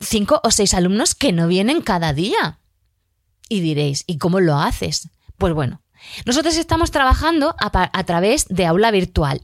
cinco 0.00 0.40
o 0.44 0.50
seis 0.50 0.74
alumnos 0.74 1.14
que 1.14 1.32
no 1.32 1.48
vienen 1.48 1.80
cada 1.80 2.12
día. 2.12 2.58
Y 3.48 3.60
diréis, 3.60 4.04
¿y 4.06 4.18
cómo 4.18 4.40
lo 4.40 4.56
haces? 4.56 5.10
Pues 5.36 5.52
bueno, 5.52 5.82
nosotros 6.26 6.56
estamos 6.56 6.90
trabajando 6.90 7.54
a, 7.58 8.04
través 8.04 8.46
de 8.48 8.66
aula 8.66 8.90
virtual, 8.90 9.40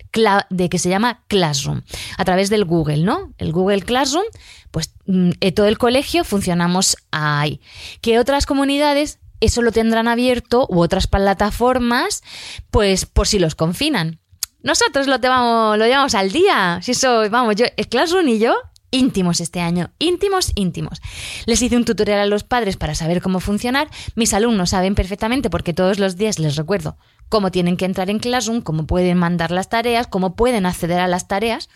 de 0.51 0.69
que 0.69 0.79
se 0.79 0.89
llama 0.89 1.23
Classroom, 1.29 1.83
a 2.17 2.25
través 2.25 2.51
del 2.51 2.65
Google, 2.65 2.99
¿no? 2.99 3.33
El 3.39 3.53
Google 3.53 3.83
Classroom, 3.83 4.25
pues 4.71 4.95
mm, 5.07 5.31
eh, 5.41 5.53
todo 5.53 5.67
el 5.67 5.79
colegio 5.79 6.25
funcionamos 6.25 6.97
ahí. 7.11 7.61
Que 8.01 8.19
otras 8.19 8.47
comunidades 8.47 9.19
eso 9.41 9.63
lo 9.63 9.73
tendrán 9.73 10.09
abierto 10.09 10.67
u 10.69 10.81
otras 10.81 11.07
plataformas, 11.07 12.23
pues 12.71 13.07
por 13.07 13.27
si 13.29 13.39
los 13.39 13.55
confinan. 13.55 14.19
Nosotros 14.63 15.07
lo, 15.07 15.19
lo 15.19 15.87
llevamos 15.87 16.15
al 16.15 16.33
día. 16.33 16.81
Si 16.83 16.93
eso, 16.93 17.31
vamos, 17.31 17.55
yo, 17.57 17.67
Classroom 17.89 18.29
y 18.29 18.39
yo 18.39 18.57
íntimos 18.91 19.41
este 19.41 19.61
año, 19.61 19.91
íntimos, 19.99 20.53
íntimos. 20.55 21.01
Les 21.47 21.61
hice 21.63 21.77
un 21.77 21.85
tutorial 21.85 22.21
a 22.21 22.27
los 22.27 22.45
padres 22.45 22.77
para 22.77 22.95
saber 22.95 23.21
cómo 23.21 23.41
funcionar. 23.41 23.89
Mis 24.15 24.35
alumnos 24.35 24.71
saben 24.71 24.95
perfectamente 24.95 25.51
porque 25.51 25.75
todos 25.75 25.99
los 25.99 26.17
días 26.17 26.39
les 26.39 26.57
recuerdo 26.57 26.97
cómo 27.29 27.51
tienen 27.51 27.77
que 27.77 27.85
entrar 27.85 28.11
en 28.11 28.19
Classroom, 28.19 28.63
cómo 28.63 28.87
pueden 28.87 29.19
mandar 29.19 29.51
las 29.51 29.69
tareas, 29.69 30.07
cómo 30.07 30.35
pueden 30.35 30.67
acceder 30.67 31.01
a 31.01 31.09
las 31.09 31.29
tareas. 31.29 31.69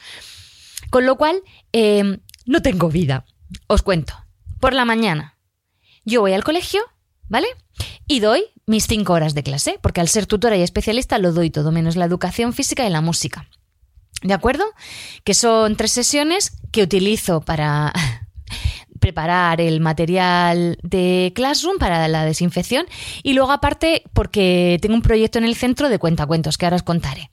Con 0.91 1.07
lo 1.07 1.17
cual, 1.17 1.43
em, 1.73 2.19
no 2.47 2.63
tengo 2.63 2.89
vida. 2.89 3.25
Os 3.67 3.83
cuento. 3.83 4.15
Por 4.61 4.73
la 4.73 4.85
mañana, 4.85 5.37
yo 6.05 6.21
voy 6.21 6.33
al 6.33 6.45
colegio, 6.45 6.83
¿vale? 7.29 7.49
Y 8.07 8.21
doy 8.21 8.45
mis 8.67 8.87
cinco 8.87 9.13
horas 9.13 9.35
de 9.35 9.43
clase, 9.43 9.79
porque 9.83 10.01
al 10.01 10.09
ser 10.09 10.27
tutora 10.27 10.57
y 10.57 10.63
especialista 10.63 11.19
lo 11.19 11.33
doy 11.33 11.51
todo 11.51 11.73
menos 11.73 11.97
la 11.97 12.05
educación 12.05 12.53
física 12.53 12.87
y 12.87 12.91
la 12.91 13.01
música. 13.01 13.49
¿De 14.23 14.35
acuerdo? 14.35 14.65
Que 15.25 15.35
son 15.35 15.77
tres 15.77 15.93
sesiones 15.93 16.53
que 16.71 16.83
utilizo 16.83 17.41
para 17.41 17.93
preparar 19.03 19.61
el 19.61 19.81
material 19.81 20.79
de 20.83 21.33
Classroom 21.35 21.79
para 21.79 22.07
la 22.07 22.25
desinfección 22.25 22.87
y 23.25 23.33
luego 23.33 23.51
aparte 23.51 24.05
porque 24.13 24.79
tengo 24.81 24.95
un 24.95 25.03
proyecto 25.03 25.39
en 25.39 25.45
el 25.45 25.57
centro 25.57 25.89
de 25.89 25.99
cuentacuentos 25.99 26.57
que 26.57 26.67
ahora 26.67 26.77
os 26.77 26.85
contaré. 26.85 27.31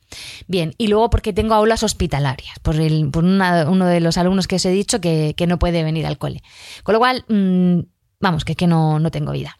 Bien, 0.48 0.74
y 0.80 0.88
luego 0.88 1.12
porque 1.12 1.32
tengo 1.32 1.54
aulas 1.54 1.84
hospitalarias 1.84 2.58
por, 2.60 2.76
uno 2.76 3.86
de 3.86 4.00
los 4.00 4.18
alumnos 4.18 4.48
que 4.48 4.56
os 4.56 4.66
he 4.66 4.72
dicho 4.72 5.00
que, 5.00 5.36
no 5.48 5.60
puede 5.60 5.84
venir 5.84 6.08
al 6.08 6.18
cole. 6.18 6.42
Con 6.84 6.94
lo 6.94 7.00
cual, 7.00 7.24
mm, 7.28 7.82
vamos, 8.20 8.46
que, 8.46 8.56
que 8.56 8.66
no, 8.66 9.00
no 9.00 9.12
tengo 9.12 9.32
vida. 9.32 9.60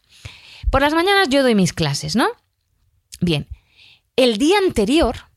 Por 0.70 0.82
las 0.82 0.94
mañanas 0.94 1.28
yo 1.28 1.42
doy 1.42 1.54
mis 1.54 1.72
clases, 1.72 2.16
¿no? 2.16 2.28
Bien, 3.20 3.48
el 4.16 4.36
día 4.36 4.58
anterior 4.58 5.29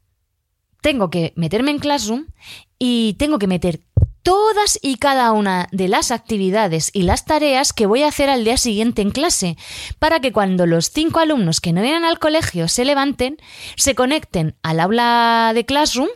tengo 0.83 1.09
que 1.09 1.31
meterme 1.37 1.71
en 1.71 1.79
Classroom 1.79 2.27
y 2.77 3.15
tengo 3.17 3.39
que 3.39 3.47
meter 3.47 3.79
todas 4.21 4.77
y 4.81 4.97
cada 4.97 5.31
una 5.31 5.69
de 5.71 5.87
las 5.87 6.11
actividades 6.11 6.91
y 6.93 7.03
las 7.03 7.23
tareas 7.23 7.71
que 7.71 7.85
voy 7.85 8.03
a 8.03 8.09
hacer 8.09 8.29
al 8.29 8.43
día 8.43 8.57
siguiente 8.57 9.01
en 9.01 9.11
clase, 9.11 9.57
para 9.97 10.19
que 10.19 10.33
cuando 10.33 10.65
los 10.65 10.91
cinco 10.91 11.19
alumnos 11.19 11.61
que 11.61 11.71
no 11.71 11.81
vienen 11.81 12.03
al 12.03 12.19
colegio 12.19 12.67
se 12.67 12.83
levanten, 12.83 13.37
se 13.77 13.95
conecten 13.95 14.55
al 14.61 14.81
aula 14.81 15.53
de 15.55 15.65
Classroom 15.65 16.09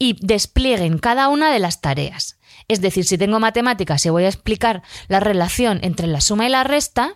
y 0.00 0.16
desplieguen 0.20 0.98
cada 0.98 1.28
una 1.28 1.52
de 1.52 1.60
las 1.60 1.80
tareas. 1.80 2.40
Es 2.66 2.80
decir, 2.80 3.04
si 3.04 3.18
tengo 3.18 3.38
matemáticas 3.38 4.04
y 4.04 4.10
voy 4.10 4.24
a 4.24 4.28
explicar 4.28 4.82
la 5.06 5.20
relación 5.20 5.78
entre 5.82 6.08
la 6.08 6.20
suma 6.20 6.46
y 6.46 6.50
la 6.50 6.64
resta, 6.64 7.14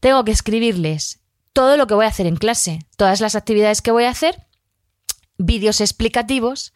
tengo 0.00 0.24
que 0.24 0.32
escribirles 0.32 1.20
todo 1.52 1.76
lo 1.76 1.86
que 1.86 1.94
voy 1.94 2.04
a 2.04 2.08
hacer 2.08 2.26
en 2.26 2.36
clase, 2.36 2.80
todas 2.96 3.20
las 3.20 3.36
actividades 3.36 3.80
que 3.80 3.92
voy 3.92 4.04
a 4.04 4.10
hacer 4.10 4.45
vídeos 5.38 5.80
explicativos. 5.80 6.72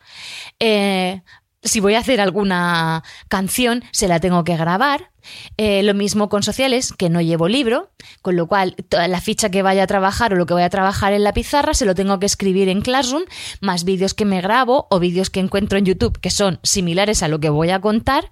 Eh, 0.59 1.23
si 1.63 1.81
voy 1.81 1.95
a 1.95 1.99
hacer 1.99 2.21
alguna 2.21 3.03
canción, 3.29 3.85
se 3.93 4.09
la 4.09 4.21
tengo 4.21 4.45
que 4.45 4.57
grabar. 4.57 5.11
Eh, 5.59 5.83
lo 5.83 5.93
mismo 5.93 6.31
con 6.31 6.43
sociales, 6.43 6.93
que 6.97 7.11
no 7.11 7.21
llevo 7.21 7.49
libro, 7.49 7.91
con 8.23 8.37
lo 8.37 8.47
cual 8.47 8.75
toda 8.89 9.07
la 9.09 9.21
ficha 9.21 9.51
que 9.51 9.63
vaya 9.63 9.83
a 9.83 9.87
trabajar 9.87 10.33
o 10.33 10.37
lo 10.37 10.47
que 10.47 10.55
voy 10.55 10.63
a 10.63 10.71
trabajar 10.71 11.13
en 11.13 11.23
la 11.23 11.35
pizarra 11.35 11.75
se 11.75 11.85
lo 11.85 11.95
tengo 11.95 12.19
que 12.19 12.27
escribir 12.27 12.71
en 12.71 12.81
Classroom, 12.81 13.25
más 13.61 13.85
vídeos 13.85 14.15
que 14.15 14.25
me 14.25 14.41
grabo 14.41 14.87
o 14.91 14.99
vídeos 14.99 15.29
que 15.29 15.41
encuentro 15.41 15.79
en 15.79 15.85
YouTube 15.85 16.19
que 16.19 16.31
son 16.31 16.59
similares 16.63 17.23
a 17.23 17.29
lo 17.29 17.39
que 17.39 17.51
voy 17.51 17.71
a 17.71 17.81
contar, 17.81 18.31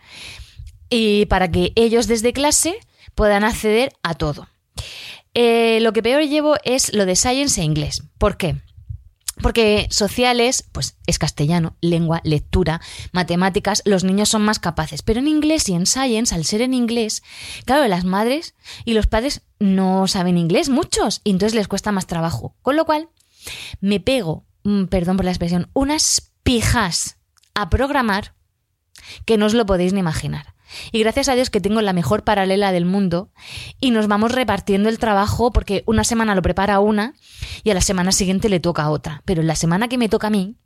y 0.88 1.26
para 1.26 1.50
que 1.50 1.72
ellos 1.76 2.06
desde 2.06 2.32
clase 2.32 2.78
puedan 3.14 3.44
acceder 3.44 3.92
a 4.02 4.14
todo. 4.14 4.48
Eh, 5.34 5.80
lo 5.82 5.92
que 5.92 6.02
peor 6.02 6.22
llevo 6.22 6.56
es 6.64 6.94
lo 6.94 7.04
de 7.04 7.14
Science 7.14 7.60
e 7.60 7.64
inglés. 7.64 8.02
¿Por 8.16 8.38
qué? 8.38 8.56
Porque 9.42 9.86
sociales, 9.90 10.64
pues 10.72 10.96
es 11.06 11.18
castellano, 11.18 11.76
lengua, 11.80 12.20
lectura, 12.24 12.80
matemáticas, 13.12 13.82
los 13.84 14.04
niños 14.04 14.28
son 14.28 14.42
más 14.42 14.58
capaces. 14.58 15.02
Pero 15.02 15.20
en 15.20 15.28
inglés 15.28 15.68
y 15.68 15.74
en 15.74 15.86
science, 15.86 16.34
al 16.34 16.44
ser 16.44 16.62
en 16.62 16.74
inglés, 16.74 17.22
claro, 17.64 17.86
las 17.88 18.04
madres 18.04 18.54
y 18.84 18.94
los 18.94 19.06
padres 19.06 19.42
no 19.58 20.06
saben 20.06 20.38
inglés, 20.38 20.68
muchos, 20.68 21.20
y 21.24 21.30
entonces 21.30 21.54
les 21.54 21.68
cuesta 21.68 21.92
más 21.92 22.06
trabajo. 22.06 22.56
Con 22.62 22.76
lo 22.76 22.84
cual, 22.84 23.08
me 23.80 24.00
pego, 24.00 24.46
mm, 24.64 24.84
perdón 24.84 25.16
por 25.16 25.24
la 25.24 25.32
expresión, 25.32 25.70
unas 25.72 26.32
pijas 26.42 27.16
a 27.54 27.70
programar 27.70 28.34
que 29.24 29.36
no 29.36 29.46
os 29.46 29.54
lo 29.54 29.66
podéis 29.66 29.92
ni 29.92 30.00
imaginar. 30.00 30.54
Y 30.92 31.00
gracias 31.00 31.28
a 31.28 31.34
Dios 31.34 31.50
que 31.50 31.60
tengo 31.60 31.80
la 31.82 31.92
mejor 31.92 32.24
paralela 32.24 32.72
del 32.72 32.84
mundo 32.84 33.30
y 33.80 33.90
nos 33.90 34.06
vamos 34.06 34.32
repartiendo 34.32 34.88
el 34.88 34.98
trabajo 34.98 35.52
porque 35.52 35.82
una 35.86 36.04
semana 36.04 36.34
lo 36.34 36.42
prepara 36.42 36.80
una 36.80 37.14
y 37.64 37.70
a 37.70 37.74
la 37.74 37.80
semana 37.80 38.12
siguiente 38.12 38.48
le 38.48 38.60
toca 38.60 38.82
a 38.82 38.90
otra. 38.90 39.22
Pero 39.24 39.40
en 39.40 39.46
la 39.46 39.56
semana 39.56 39.88
que 39.88 39.98
me 39.98 40.08
toca 40.08 40.28
a 40.28 40.30
mí, 40.30 40.56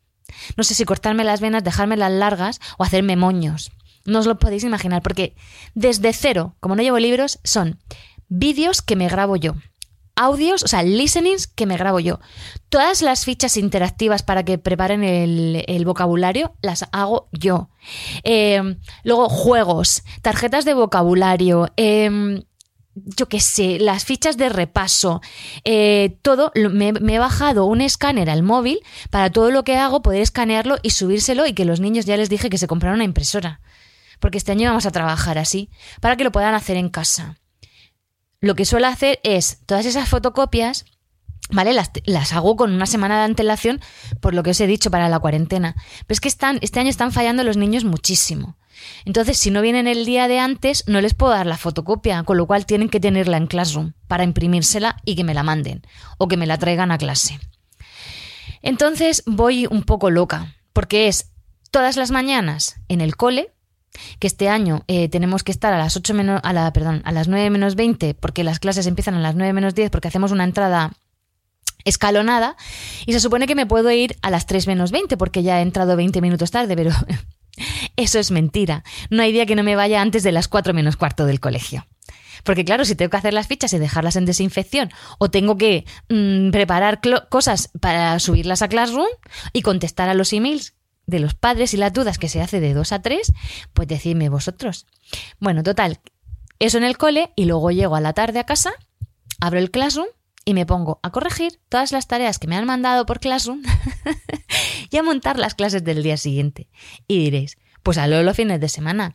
no 0.57 0.65
sé 0.65 0.75
si 0.75 0.85
cortarme 0.85 1.25
las 1.25 1.41
venas, 1.41 1.65
dejarme 1.65 1.97
las 1.97 2.13
largas 2.13 2.61
o 2.79 2.85
hacerme 2.85 3.17
moños. 3.17 3.73
No 4.05 4.19
os 4.19 4.27
lo 4.27 4.39
podéis 4.39 4.65
imaginar 4.65 5.03
porque 5.03 5.37
desde 5.75 6.13
cero, 6.13 6.57
como 6.61 6.75
no 6.75 6.83
llevo 6.83 6.99
libros, 6.99 7.39
son 7.45 7.79
vídeos 8.29 8.83
que 8.83 8.97
me 8.97 9.09
grabo 9.09 9.37
yo 9.37 9.55
audios, 10.17 10.63
o 10.63 10.69
sea, 10.69 10.83
listenings 10.83 11.47
que 11.47 11.67
me 11.67 11.77
grabo 11.77 12.01
yo. 12.01 12.21
Todas 12.69 13.03
las 13.03 13.25
fichas 13.25 13.57
interactivas 13.57 14.23
para 14.23 14.45
que 14.45 14.59
preparen 14.59 15.05
el, 15.05 15.85
vocabulario 15.85 16.55
las 16.63 16.87
hago 16.93 17.29
yo. 17.33 17.71
Em, 18.23 18.79
luego, 19.05 19.29
juegos, 19.29 20.03
tarjetas 20.23 20.65
de 20.65 20.75
vocabulario, 20.75 21.69
em, 21.77 22.45
yo 22.95 23.29
qué 23.29 23.41
sé, 23.41 23.79
las 23.79 24.05
fichas 24.05 24.37
de 24.37 24.49
repaso, 24.49 25.23
eh, 25.65 26.19
todo, 26.23 26.53
me, 26.55 26.89
he 26.89 27.19
bajado 27.19 27.65
un 27.65 27.81
escáner 27.81 28.29
al 28.29 28.43
móvil 28.43 28.81
para 29.11 29.31
todo 29.31 29.51
lo 29.51 29.65
que 29.65 29.77
hago, 29.77 30.03
poder 30.03 30.21
escanearlo 30.21 30.77
y 30.83 30.91
subírselo 30.91 31.47
y 31.47 31.55
que 31.55 31.65
los 31.65 31.81
niños 31.81 32.05
ya 32.05 32.17
les 32.17 32.29
dije 32.29 32.51
que 32.51 32.59
se 32.59 32.67
compraron 32.67 32.97
una 32.97 33.05
impresora. 33.05 33.61
Porque 34.21 34.39
este 34.39 34.53
año 34.53 34.69
vamos 34.69 34.87
a 34.87 34.93
trabajar 34.93 35.39
así, 35.39 35.71
para 36.01 36.17
que 36.17 36.25
lo 36.25 36.33
puedan 36.33 36.55
hacer 36.55 36.77
en 36.77 36.91
casa 36.91 37.42
lo 38.43 38.57
que 38.57 38.67
suelo 38.67 38.89
hacer 38.89 39.21
es 39.23 39.61
todas 39.67 39.87
esas 39.87 40.09
fotocopias, 40.09 40.85
¿vale? 41.51 41.73
Las, 41.73 41.93
las, 42.05 42.33
hago 42.33 42.57
con 42.57 42.73
una 42.73 42.87
semana 42.87 43.19
de 43.19 43.25
antelación, 43.25 43.81
por 44.21 44.35
lo 44.35 44.43
que 44.43 44.51
os 44.51 44.61
he 44.61 44.67
dicho, 44.67 44.91
para 44.91 45.09
la 45.09 45.21
cuarentena. 45.21 45.77
Pero 46.07 46.15
es 46.15 46.21
que 46.21 46.29
están, 46.29 46.59
este 46.61 46.81
año 46.81 46.91
están 46.91 47.13
fallando 47.13 47.45
los 47.45 47.57
niños 47.57 47.85
muchísimo. 47.85 48.57
Entonces, 49.05 49.39
si 49.39 49.53
no 49.53 49.63
vienen 49.63 49.87
el 49.87 50.05
día 50.05 50.27
de 50.27 50.41
antes, 50.41 50.83
no 50.89 51.01
les 51.01 51.15
puedo 51.15 51.33
dar 51.33 51.47
la 51.47 51.57
fotocopia, 51.57 52.25
con 52.25 52.37
lo 52.37 52.47
cual 52.47 52.67
tienen 52.67 52.89
que 52.89 52.99
tenerla 52.99 53.37
en 53.37 53.47
Classroom 53.47 53.93
para 54.09 54.25
imprimírsela 54.25 54.97
y 55.05 55.15
que 55.15 55.23
me 55.23 55.35
la 55.35 55.45
manden 55.45 55.83
o 56.19 56.27
que 56.27 56.37
me 56.37 56.49
la 56.49 56.59
traigan 56.59 56.91
a 56.91 56.99
clase. 56.99 57.39
Entonces 58.61 59.23
voy 59.25 59.67
un 59.67 59.85
poco 59.85 60.11
loca, 60.11 60.57
porque 60.73 61.07
es 61.07 61.31
todas 61.71 61.97
las 61.97 62.11
mañanas 62.11 62.77
en 62.89 63.01
el 63.01 63.17
cole, 63.17 63.52
que 64.19 64.27
este 64.27 64.49
año 64.49 64.85
eh, 64.89 65.09
tenemos 65.09 65.43
que 65.43 65.53
estar 65.53 65.73
a 65.73 65.79
las 65.79 65.97
8 65.97 66.15
menos, 66.15 66.41
a 66.43 66.53
la, 66.53 66.73
las 67.13 67.29
9 67.29 67.51
menos 67.51 67.75
20, 67.75 68.15
porque 68.15 68.45
las 68.45 68.59
clases 68.59 68.87
empiezan 68.87 69.15
a 69.15 69.21
las 69.21 69.35
9 69.35 69.53
menos 69.53 69.75
10, 69.75 69.91
porque 69.91 70.09
hacemos 70.09 70.33
una 70.33 70.45
entrada 70.45 70.93
escalonada 71.85 72.57
y 73.07 73.13
se 73.13 73.21
supone 73.21 73.47
que 73.47 73.55
me 73.55 73.67
puedo 73.67 73.91
ir 73.91 74.17
a 74.23 74.31
las 74.31 74.47
3 74.47 74.67
menos 74.67 74.93
20 74.93 75.17
porque 75.17 75.43
ya 75.43 75.59
he 75.59 75.63
entrado 75.63 75.97
20 75.97 76.21
minutos 76.21 76.51
tarde, 76.51 76.77
pero 76.77 76.93
eso 77.97 78.19
es 78.19 78.31
mentira. 78.31 78.85
No 79.11 79.23
hay 79.23 79.33
día 79.33 79.47
que 79.47 79.57
no 79.57 79.63
me 79.63 79.77
vaya 79.77 80.01
antes 80.01 80.23
de 80.23 80.33
las 80.33 80.49
4 80.49 80.75
menos 80.75 80.97
cuarto 80.97 81.27
del 81.27 81.41
colegio. 81.41 81.87
Porque 82.45 82.65
claro, 82.65 82.85
si 82.85 82.97
tengo 82.97 83.11
que 83.11 83.17
hacer 83.17 83.35
las 83.35 83.47
fichas 83.47 83.73
y 83.73 83.79
dejarlas 83.79 84.17
en 84.17 84.25
desinfección 84.25 84.91
o 85.19 85.31
tengo 85.31 85.57
que 85.57 85.85
mm, 86.09 86.51
preparar 86.51 87.01
cosas 87.29 87.71
para 87.81 88.19
subirlas 88.19 88.63
a 88.63 88.69
Classroom 88.69 89.07
y 89.53 89.63
contestar 89.63 90.09
a 90.09 90.15
los 90.15 90.33
emails 90.33 90.75
de 91.13 91.21
los 91.21 91.35
padres 91.35 91.73
y 91.75 91.77
las 91.77 91.93
dudas 91.93 92.19
que 92.19 92.29
se 92.29 92.41
hace 92.41 92.59
de 92.59 92.75
2 92.75 92.91
a 92.91 93.03
3, 93.03 93.33
pues 93.73 93.87
decidme 93.87 94.29
vosotros. 94.29 94.87
Bueno, 95.39 95.63
total, 95.63 96.01
eso 96.59 96.79
en 96.79 96.85
el 96.85 96.99
cole 96.99 97.33
y 97.37 97.45
luego 97.45 97.71
llego 97.71 97.95
a 97.95 98.01
la 98.01 98.13
tarde 98.13 98.41
a 98.41 98.47
casa, 98.47 98.73
abro 99.41 99.61
el 99.61 99.71
Classroom 99.71 100.09
y 100.45 100.55
me 100.55 100.67
pongo 100.67 100.99
a 101.03 101.11
corregir 101.11 101.61
todas 101.69 101.93
las 101.93 102.09
tareas 102.09 102.39
que 102.39 102.49
me 102.49 102.57
han 102.57 102.67
mandado 102.67 103.07
por 103.07 103.21
Classroom 103.21 103.63
y 104.91 104.97
a 104.97 105.03
montar 105.03 105.39
las 105.39 105.55
clases 105.55 105.85
del 105.85 106.03
día 106.03 106.17
siguiente. 106.17 106.69
Y 107.07 107.19
diréis, 107.19 107.59
pues 107.83 107.99
a 107.99 108.07
los 108.09 108.37
fines 108.37 108.61
de 108.61 108.69
semana. 108.69 109.15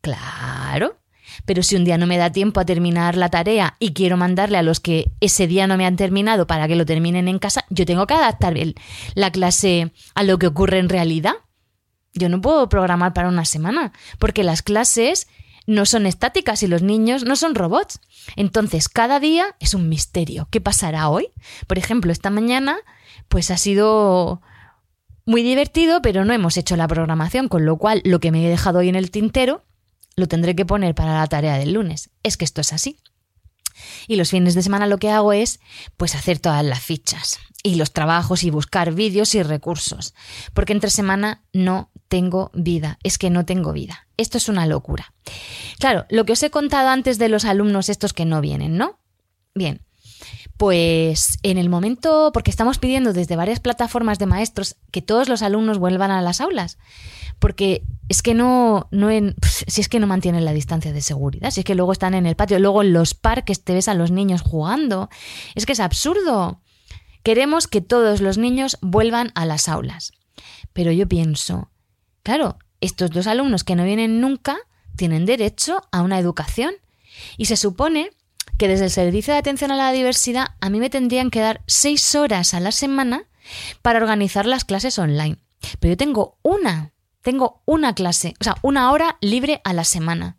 Claro, 0.00 0.98
pero 1.44 1.62
si 1.62 1.76
un 1.76 1.84
día 1.84 1.98
no 1.98 2.06
me 2.06 2.18
da 2.18 2.30
tiempo 2.30 2.60
a 2.60 2.64
terminar 2.64 3.16
la 3.16 3.28
tarea 3.28 3.76
y 3.78 3.92
quiero 3.92 4.16
mandarle 4.16 4.58
a 4.58 4.62
los 4.62 4.80
que 4.80 5.12
ese 5.20 5.46
día 5.46 5.66
no 5.66 5.76
me 5.76 5.86
han 5.86 5.96
terminado 5.96 6.46
para 6.46 6.68
que 6.68 6.76
lo 6.76 6.86
terminen 6.86 7.28
en 7.28 7.38
casa, 7.38 7.64
yo 7.70 7.84
tengo 7.86 8.06
que 8.06 8.14
adaptar 8.14 8.54
la 9.14 9.30
clase 9.30 9.92
a 10.14 10.22
lo 10.22 10.38
que 10.38 10.46
ocurre 10.46 10.78
en 10.78 10.88
realidad. 10.88 11.34
Yo 12.14 12.28
no 12.28 12.40
puedo 12.40 12.68
programar 12.68 13.12
para 13.12 13.28
una 13.28 13.44
semana, 13.44 13.92
porque 14.18 14.42
las 14.42 14.62
clases 14.62 15.28
no 15.66 15.84
son 15.84 16.06
estáticas 16.06 16.62
y 16.62 16.68
los 16.68 16.82
niños 16.82 17.24
no 17.24 17.36
son 17.36 17.54
robots. 17.54 18.00
Entonces, 18.36 18.88
cada 18.88 19.20
día 19.20 19.56
es 19.60 19.74
un 19.74 19.88
misterio. 19.88 20.48
¿Qué 20.50 20.60
pasará 20.60 21.08
hoy? 21.08 21.28
Por 21.66 21.76
ejemplo, 21.76 22.12
esta 22.12 22.30
mañana, 22.30 22.78
pues 23.28 23.50
ha 23.50 23.58
sido 23.58 24.40
muy 25.26 25.42
divertido, 25.42 26.00
pero 26.02 26.24
no 26.24 26.32
hemos 26.32 26.56
hecho 26.56 26.76
la 26.76 26.88
programación, 26.88 27.48
con 27.48 27.66
lo 27.66 27.76
cual 27.76 28.00
lo 28.04 28.20
que 28.20 28.30
me 28.30 28.46
he 28.46 28.48
dejado 28.48 28.78
hoy 28.78 28.88
en 28.88 28.94
el 28.94 29.10
tintero 29.10 29.64
lo 30.16 30.26
tendré 30.26 30.56
que 30.56 30.66
poner 30.66 30.94
para 30.94 31.18
la 31.18 31.26
tarea 31.26 31.58
del 31.58 31.72
lunes. 31.72 32.10
Es 32.22 32.36
que 32.36 32.44
esto 32.44 32.60
es 32.62 32.72
así. 32.72 32.98
Y 34.08 34.16
los 34.16 34.30
fines 34.30 34.54
de 34.54 34.62
semana 34.62 34.86
lo 34.86 34.98
que 34.98 35.10
hago 35.10 35.32
es 35.34 35.60
pues 35.96 36.14
hacer 36.14 36.38
todas 36.38 36.64
las 36.64 36.80
fichas 36.80 37.38
y 37.62 37.74
los 37.74 37.92
trabajos 37.92 38.42
y 38.42 38.50
buscar 38.50 38.92
vídeos 38.94 39.34
y 39.34 39.42
recursos, 39.42 40.14
porque 40.54 40.72
entre 40.72 40.88
semana 40.88 41.44
no 41.52 41.90
tengo 42.08 42.50
vida, 42.54 42.98
es 43.02 43.18
que 43.18 43.28
no 43.28 43.44
tengo 43.44 43.72
vida. 43.72 44.06
Esto 44.16 44.38
es 44.38 44.48
una 44.48 44.66
locura. 44.66 45.12
Claro, 45.78 46.06
lo 46.08 46.24
que 46.24 46.32
os 46.32 46.42
he 46.42 46.50
contado 46.50 46.88
antes 46.88 47.18
de 47.18 47.28
los 47.28 47.44
alumnos 47.44 47.88
estos 47.88 48.12
que 48.12 48.24
no 48.24 48.40
vienen, 48.40 48.78
¿no? 48.78 48.98
Bien, 49.54 49.82
pues 50.56 51.38
en 51.42 51.58
el 51.58 51.68
momento, 51.68 52.30
porque 52.32 52.50
estamos 52.50 52.78
pidiendo 52.78 53.12
desde 53.12 53.36
varias 53.36 53.60
plataformas 53.60 54.18
de 54.18 54.26
maestros 54.26 54.76
que 54.90 55.02
todos 55.02 55.28
los 55.28 55.42
alumnos 55.42 55.78
vuelvan 55.78 56.10
a 56.10 56.22
las 56.22 56.40
aulas, 56.40 56.78
porque 57.38 57.82
es 58.08 58.22
que 58.22 58.34
no, 58.34 58.88
no 58.90 59.10
en, 59.10 59.34
si 59.66 59.80
es 59.80 59.88
que 59.88 60.00
no 60.00 60.06
mantienen 60.06 60.44
la 60.44 60.52
distancia 60.52 60.92
de 60.92 61.02
seguridad, 61.02 61.50
si 61.50 61.60
es 61.60 61.64
que 61.64 61.74
luego 61.74 61.92
están 61.92 62.14
en 62.14 62.26
el 62.26 62.36
patio, 62.36 62.58
luego 62.58 62.82
en 62.82 62.92
los 62.92 63.14
parques 63.14 63.62
te 63.62 63.74
ves 63.74 63.88
a 63.88 63.94
los 63.94 64.10
niños 64.10 64.42
jugando, 64.42 65.08
es 65.54 65.66
que 65.66 65.72
es 65.72 65.80
absurdo. 65.80 66.60
Queremos 67.22 67.66
que 67.66 67.80
todos 67.80 68.20
los 68.20 68.38
niños 68.38 68.78
vuelvan 68.80 69.32
a 69.34 69.46
las 69.46 69.68
aulas. 69.68 70.12
Pero 70.72 70.92
yo 70.92 71.08
pienso, 71.08 71.70
claro, 72.22 72.58
estos 72.80 73.10
dos 73.10 73.26
alumnos 73.26 73.64
que 73.64 73.74
no 73.74 73.84
vienen 73.84 74.20
nunca 74.20 74.58
tienen 74.96 75.26
derecho 75.26 75.82
a 75.90 76.02
una 76.02 76.18
educación. 76.18 76.74
Y 77.36 77.46
se 77.46 77.56
supone 77.56 78.10
que 78.58 78.68
desde 78.68 78.84
el 78.86 78.90
Servicio 78.90 79.32
de 79.32 79.40
Atención 79.40 79.70
a 79.70 79.76
la 79.76 79.92
Diversidad 79.92 80.48
a 80.60 80.70
mí 80.70 80.78
me 80.78 80.90
tendrían 80.90 81.30
que 81.30 81.40
dar 81.40 81.62
seis 81.66 82.14
horas 82.14 82.54
a 82.54 82.60
la 82.60 82.72
semana 82.72 83.24
para 83.82 83.98
organizar 83.98 84.46
las 84.46 84.64
clases 84.64 84.98
online. 84.98 85.38
Pero 85.80 85.92
yo 85.92 85.96
tengo 85.96 86.38
una, 86.42 86.92
tengo 87.26 87.60
una 87.64 87.92
clase, 87.92 88.34
o 88.40 88.44
sea, 88.44 88.54
una 88.62 88.92
hora 88.92 89.18
libre 89.20 89.60
a 89.64 89.72
la 89.72 89.82
semana. 89.82 90.36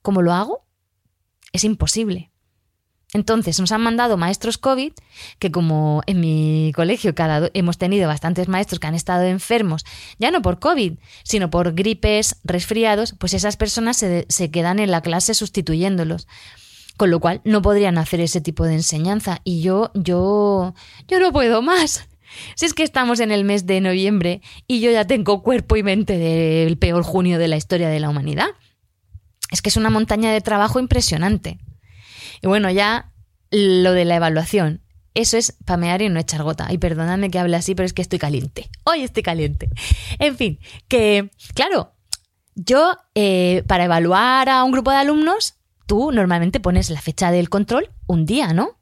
¿Cómo 0.00 0.22
lo 0.22 0.32
hago? 0.32 0.64
Es 1.52 1.64
imposible. 1.64 2.30
Entonces 3.12 3.58
nos 3.58 3.72
han 3.72 3.80
mandado 3.80 4.16
maestros 4.16 4.58
COVID, 4.58 4.92
que 5.40 5.50
como 5.50 6.02
en 6.06 6.20
mi 6.20 6.70
colegio 6.76 7.16
cada 7.16 7.50
hemos 7.54 7.78
tenido 7.78 8.06
bastantes 8.06 8.46
maestros 8.46 8.78
que 8.78 8.86
han 8.86 8.94
estado 8.94 9.24
enfermos, 9.24 9.84
ya 10.20 10.30
no 10.30 10.40
por 10.40 10.60
COVID, 10.60 11.00
sino 11.24 11.50
por 11.50 11.74
gripes, 11.74 12.36
resfriados, 12.44 13.16
pues 13.18 13.34
esas 13.34 13.56
personas 13.56 13.96
se, 13.96 14.24
se 14.28 14.52
quedan 14.52 14.78
en 14.78 14.92
la 14.92 15.00
clase 15.00 15.34
sustituyéndolos. 15.34 16.28
Con 16.96 17.10
lo 17.10 17.18
cual 17.18 17.40
no 17.42 17.60
podrían 17.60 17.98
hacer 17.98 18.20
ese 18.20 18.40
tipo 18.40 18.66
de 18.66 18.74
enseñanza. 18.74 19.40
Y 19.42 19.62
yo, 19.62 19.90
yo, 19.94 20.74
yo 21.08 21.18
no 21.18 21.32
puedo 21.32 21.60
más. 21.60 22.06
Si 22.54 22.66
es 22.66 22.74
que 22.74 22.82
estamos 22.82 23.20
en 23.20 23.32
el 23.32 23.44
mes 23.44 23.66
de 23.66 23.80
noviembre 23.80 24.40
y 24.66 24.80
yo 24.80 24.90
ya 24.90 25.06
tengo 25.06 25.42
cuerpo 25.42 25.76
y 25.76 25.82
mente 25.82 26.18
del 26.18 26.78
peor 26.78 27.02
junio 27.02 27.38
de 27.38 27.48
la 27.48 27.56
historia 27.56 27.88
de 27.88 28.00
la 28.00 28.08
humanidad. 28.08 28.48
Es 29.50 29.62
que 29.62 29.68
es 29.68 29.76
una 29.76 29.90
montaña 29.90 30.32
de 30.32 30.40
trabajo 30.40 30.80
impresionante. 30.80 31.58
Y 32.40 32.46
bueno, 32.46 32.70
ya 32.70 33.12
lo 33.50 33.92
de 33.92 34.04
la 34.04 34.16
evaluación. 34.16 34.82
Eso 35.14 35.36
es 35.36 35.52
pamear 35.66 36.00
y 36.00 36.08
no 36.08 36.18
echar 36.18 36.42
gota. 36.42 36.72
Y 36.72 36.78
perdóname 36.78 37.30
que 37.30 37.38
hable 37.38 37.56
así, 37.56 37.74
pero 37.74 37.86
es 37.86 37.92
que 37.92 38.02
estoy 38.02 38.18
caliente. 38.18 38.70
Hoy 38.84 39.02
estoy 39.02 39.22
caliente. 39.22 39.68
En 40.18 40.36
fin, 40.36 40.58
que, 40.88 41.30
claro, 41.54 41.92
yo 42.54 42.96
eh, 43.14 43.62
para 43.66 43.84
evaluar 43.84 44.48
a 44.48 44.64
un 44.64 44.72
grupo 44.72 44.90
de 44.90 44.96
alumnos, 44.96 45.54
tú 45.86 46.12
normalmente 46.12 46.60
pones 46.60 46.88
la 46.90 47.00
fecha 47.00 47.30
del 47.30 47.50
control 47.50 47.90
un 48.06 48.24
día, 48.24 48.54
¿no? 48.54 48.78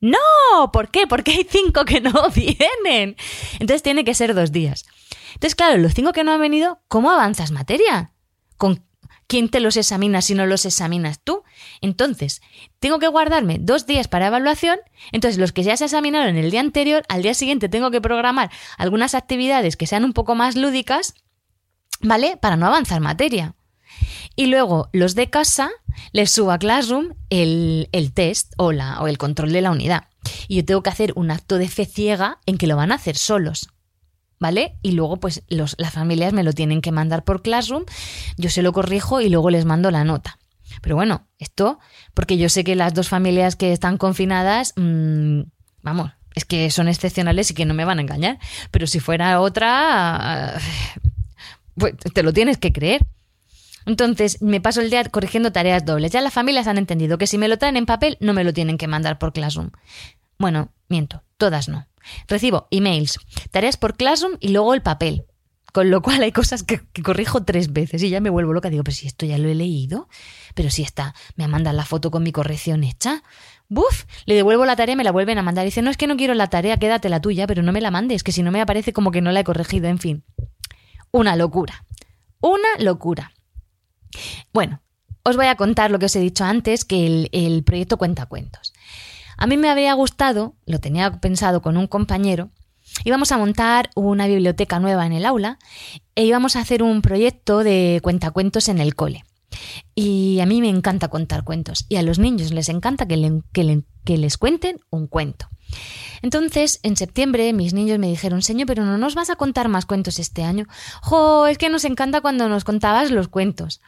No, 0.00 0.72
¿por 0.72 0.90
qué? 0.90 1.06
Porque 1.06 1.32
hay 1.32 1.46
cinco 1.48 1.84
que 1.84 2.00
no 2.00 2.12
vienen. 2.34 3.16
Entonces 3.54 3.82
tiene 3.82 4.04
que 4.04 4.14
ser 4.14 4.34
dos 4.34 4.52
días. 4.52 4.84
Entonces, 5.34 5.54
claro, 5.54 5.78
los 5.78 5.94
cinco 5.94 6.12
que 6.12 6.24
no 6.24 6.32
han 6.32 6.40
venido, 6.40 6.80
¿cómo 6.88 7.10
avanzas 7.10 7.50
materia? 7.50 8.12
¿Con 8.56 8.86
¿Quién 9.28 9.48
te 9.48 9.58
los 9.58 9.76
examina 9.76 10.22
si 10.22 10.34
no 10.34 10.46
los 10.46 10.64
examinas 10.66 11.20
tú? 11.22 11.42
Entonces, 11.80 12.42
tengo 12.78 13.00
que 13.00 13.08
guardarme 13.08 13.58
dos 13.60 13.84
días 13.84 14.06
para 14.06 14.28
evaluación. 14.28 14.78
Entonces, 15.10 15.38
los 15.38 15.50
que 15.50 15.64
ya 15.64 15.76
se 15.76 15.86
examinaron 15.86 16.36
el 16.36 16.50
día 16.50 16.60
anterior, 16.60 17.02
al 17.08 17.22
día 17.22 17.34
siguiente 17.34 17.68
tengo 17.68 17.90
que 17.90 18.00
programar 18.00 18.50
algunas 18.78 19.14
actividades 19.14 19.76
que 19.76 19.88
sean 19.88 20.04
un 20.04 20.12
poco 20.12 20.36
más 20.36 20.54
lúdicas, 20.54 21.14
¿vale? 22.00 22.36
Para 22.36 22.56
no 22.56 22.66
avanzar 22.66 23.00
materia. 23.00 23.55
Y 24.36 24.46
luego, 24.46 24.90
los 24.92 25.14
de 25.14 25.30
casa, 25.30 25.70
les 26.12 26.30
subo 26.30 26.52
a 26.52 26.58
Classroom 26.58 27.14
el, 27.30 27.88
test 28.14 28.52
o, 28.58 28.70
la, 28.72 29.00
o 29.00 29.08
el 29.08 29.18
control 29.18 29.52
de 29.52 29.62
la 29.62 29.70
unidad. 29.70 30.04
Y 30.46 30.56
yo 30.56 30.64
tengo 30.64 30.82
que 30.82 30.90
hacer 30.90 31.12
un 31.16 31.30
acto 31.30 31.58
de 31.58 31.68
fe 31.68 31.86
ciega 31.86 32.38
en 32.46 32.58
que 32.58 32.66
lo 32.66 32.76
van 32.76 32.92
a 32.92 32.96
hacer 32.96 33.16
solos. 33.16 33.68
¿vale? 34.38 34.76
Y 34.82 34.92
luego, 34.92 35.18
pues, 35.18 35.42
los, 35.48 35.74
las 35.78 35.94
familias 35.94 36.32
me 36.32 36.42
lo 36.42 36.52
tienen 36.52 36.82
que 36.82 36.92
mandar 36.92 37.24
por 37.24 37.42
Classroom, 37.42 37.84
yo 38.36 38.50
se 38.50 38.62
lo 38.62 38.72
corrijo 38.72 39.20
y 39.20 39.28
luego 39.28 39.50
les 39.50 39.64
mando 39.64 39.90
la 39.90 40.04
nota. 40.04 40.38
Pero 40.82 40.96
bueno, 40.96 41.26
esto, 41.38 41.78
porque 42.12 42.36
yo 42.36 42.48
sé 42.48 42.64
que 42.64 42.74
las 42.74 42.92
dos 42.92 43.08
familias 43.08 43.56
que 43.56 43.72
están 43.72 43.96
confinadas, 43.96 44.74
mmm, 44.76 45.42
vamos, 45.82 46.12
es 46.34 46.44
que 46.44 46.70
son 46.70 46.88
excepcionales 46.88 47.50
y 47.50 47.54
que 47.54 47.64
no 47.64 47.74
me 47.74 47.84
van 47.84 47.98
a 47.98 48.02
engañar. 48.02 48.38
Pero 48.70 48.86
si 48.86 49.00
fuera 49.00 49.40
otra, 49.40 50.58
pues 51.76 51.94
te 51.96 52.22
lo 52.22 52.32
tienes 52.32 52.58
que 52.58 52.72
creer. 52.72 53.06
Entonces, 53.86 54.42
me 54.42 54.60
paso 54.60 54.80
el 54.80 54.90
día 54.90 55.04
corrigiendo 55.04 55.52
tareas 55.52 55.84
dobles. 55.84 56.12
Ya 56.12 56.20
las 56.20 56.34
familias 56.34 56.66
han 56.66 56.76
entendido 56.76 57.18
que 57.18 57.26
si 57.26 57.38
me 57.38 57.48
lo 57.48 57.56
traen 57.56 57.76
en 57.76 57.86
papel, 57.86 58.18
no 58.20 58.34
me 58.34 58.44
lo 58.44 58.52
tienen 58.52 58.78
que 58.78 58.88
mandar 58.88 59.18
por 59.18 59.32
Classroom. 59.32 59.70
Bueno, 60.38 60.72
miento, 60.88 61.22
todas 61.36 61.68
no. 61.68 61.86
Recibo 62.28 62.68
emails, 62.70 63.18
tareas 63.50 63.76
por 63.76 63.96
Classroom 63.96 64.36
y 64.40 64.48
luego 64.48 64.74
el 64.74 64.82
papel. 64.82 65.24
Con 65.72 65.90
lo 65.90 66.00
cual 66.00 66.22
hay 66.22 66.32
cosas 66.32 66.62
que, 66.62 66.80
corrijo 67.02 67.44
tres 67.44 67.72
veces 67.72 68.02
y 68.02 68.08
ya 68.08 68.20
me 68.20 68.30
vuelvo 68.30 68.52
loca. 68.52 68.70
Digo, 68.70 68.82
pero 68.82 68.94
si 68.94 69.06
esto 69.06 69.26
ya 69.26 69.38
lo 69.38 69.48
he 69.48 69.54
leído, 69.54 70.08
pero 70.54 70.70
si 70.70 70.82
está, 70.82 71.14
me 71.36 71.48
mandan 71.48 71.76
la 71.76 71.84
foto 71.84 72.10
con 72.10 72.22
mi 72.22 72.32
corrección 72.32 72.82
hecha. 72.82 73.22
¡Buf! 73.68 74.04
Le 74.24 74.34
devuelvo 74.34 74.64
la 74.64 74.74
tarea 74.76 74.96
me 74.96 75.04
la 75.04 75.12
vuelven 75.12 75.38
a 75.38 75.42
mandar. 75.42 75.64
Dice, 75.64 75.82
no 75.82 75.90
es 75.90 75.96
que 75.96 76.06
no 76.06 76.16
quiero 76.16 76.34
la 76.34 76.48
tarea, 76.48 76.78
quédate 76.78 77.08
la 77.08 77.20
tuya, 77.20 77.46
pero 77.46 77.62
no 77.62 77.72
me 77.72 77.80
la 77.80 77.90
mandes, 77.90 78.22
que 78.22 78.32
si 78.32 78.42
no 78.42 78.52
me 78.52 78.60
aparece 78.60 78.92
como 78.92 79.10
que 79.10 79.20
no 79.20 79.32
la 79.32 79.40
he 79.40 79.44
corregido, 79.44 79.88
en 79.88 79.98
fin. 79.98 80.24
Una 81.10 81.36
locura. 81.36 81.84
Una 82.40 82.68
locura. 82.78 83.32
Bueno, 84.52 84.80
os 85.22 85.36
voy 85.36 85.46
a 85.46 85.56
contar 85.56 85.90
lo 85.90 85.98
que 85.98 86.06
os 86.06 86.14
he 86.16 86.20
dicho 86.20 86.44
antes, 86.44 86.84
que 86.84 87.28
el, 87.32 87.64
proyecto 87.64 87.98
cuenta 87.98 88.26
cuentos. 88.26 88.72
A 89.36 89.46
mí 89.46 89.56
me 89.56 89.68
habría 89.68 89.92
gustado, 89.94 90.54
lo 90.66 90.78
tenía 90.78 91.20
pensado 91.20 91.62
con 91.62 91.76
un 91.76 91.88
compañero, 91.88 92.50
íbamos 93.04 93.32
a 93.32 93.38
montar 93.38 93.90
una 93.96 94.28
biblioteca 94.28 94.78
nueva 94.78 95.04
en 95.04 95.12
el 95.12 95.26
aula 95.26 95.58
e 96.14 96.24
íbamos 96.24 96.54
a 96.54 96.60
hacer 96.60 96.82
un 96.82 97.02
proyecto 97.02 97.64
de 97.64 98.00
cuentacuentos 98.02 98.68
en 98.68 98.78
el 98.78 98.94
cole. 98.94 99.24
Y 99.96 100.38
a 100.40 100.46
mí 100.46 100.60
me 100.60 100.68
encanta 100.68 101.08
contar 101.08 101.42
cuentos 101.44 101.86
y 101.88 101.96
a 101.96 102.02
los 102.02 102.18
niños 102.18 102.52
les 102.52 102.68
encanta 102.68 103.08
que, 103.08 103.40
que, 103.52 104.18
les 104.18 104.36
cuenten 104.38 104.78
un 104.90 105.08
cuento. 105.08 105.48
Entonces, 106.22 106.80
en 106.82 106.96
septiembre, 106.96 107.52
mis 107.52 107.74
niños 107.74 107.98
me 107.98 108.08
dijeron, 108.08 108.42
Señor, 108.42 108.66
pero 108.66 108.84
no 108.84 108.98
nos 108.98 109.14
vas 109.14 109.30
a 109.30 109.36
contar 109.36 109.68
más 109.68 109.86
cuentos 109.86 110.18
este 110.18 110.42
año. 110.42 110.66
¡Jo! 111.02 111.46
Es 111.46 111.58
que 111.58 111.68
nos 111.68 111.84
encanta 111.84 112.20
cuando 112.20 112.48
nos 112.48 112.64
contabas 112.64 113.10
los 113.10 113.28
cuentos. 113.28 113.80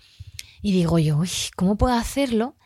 Y 0.60 0.72
digo 0.72 0.98
yo, 0.98 1.22
¿cómo 1.56 1.76
puedo 1.76 1.94
hacerlo 1.94 2.56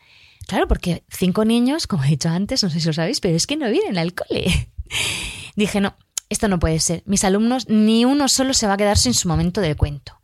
Claro, 0.47 0.67
porque 0.67 1.03
cinco 1.09 1.45
niños, 1.45 1.87
como 1.87 2.03
he 2.03 2.09
dicho 2.09 2.29
antes, 2.29 2.63
no 2.63 2.69
sé 2.69 2.79
si 2.79 2.87
lo 2.87 2.93
sabéis, 2.93 3.19
pero 3.21 3.35
es 3.35 3.47
que 3.47 3.57
no 3.57 3.69
vienen 3.69 3.97
al 3.97 4.13
cole. 4.13 4.71
Dije, 5.55 5.81
no, 5.81 5.95
esto 6.29 6.47
no 6.47 6.59
puede 6.59 6.79
ser. 6.79 7.03
Mis 7.05 7.23
alumnos, 7.23 7.69
ni 7.69 8.05
uno 8.05 8.27
solo 8.27 8.53
se 8.53 8.67
va 8.67 8.73
a 8.73 8.77
quedar 8.77 8.97
sin 8.97 9.13
su 9.13 9.27
momento 9.27 9.61
de 9.61 9.75
cuento. 9.75 10.19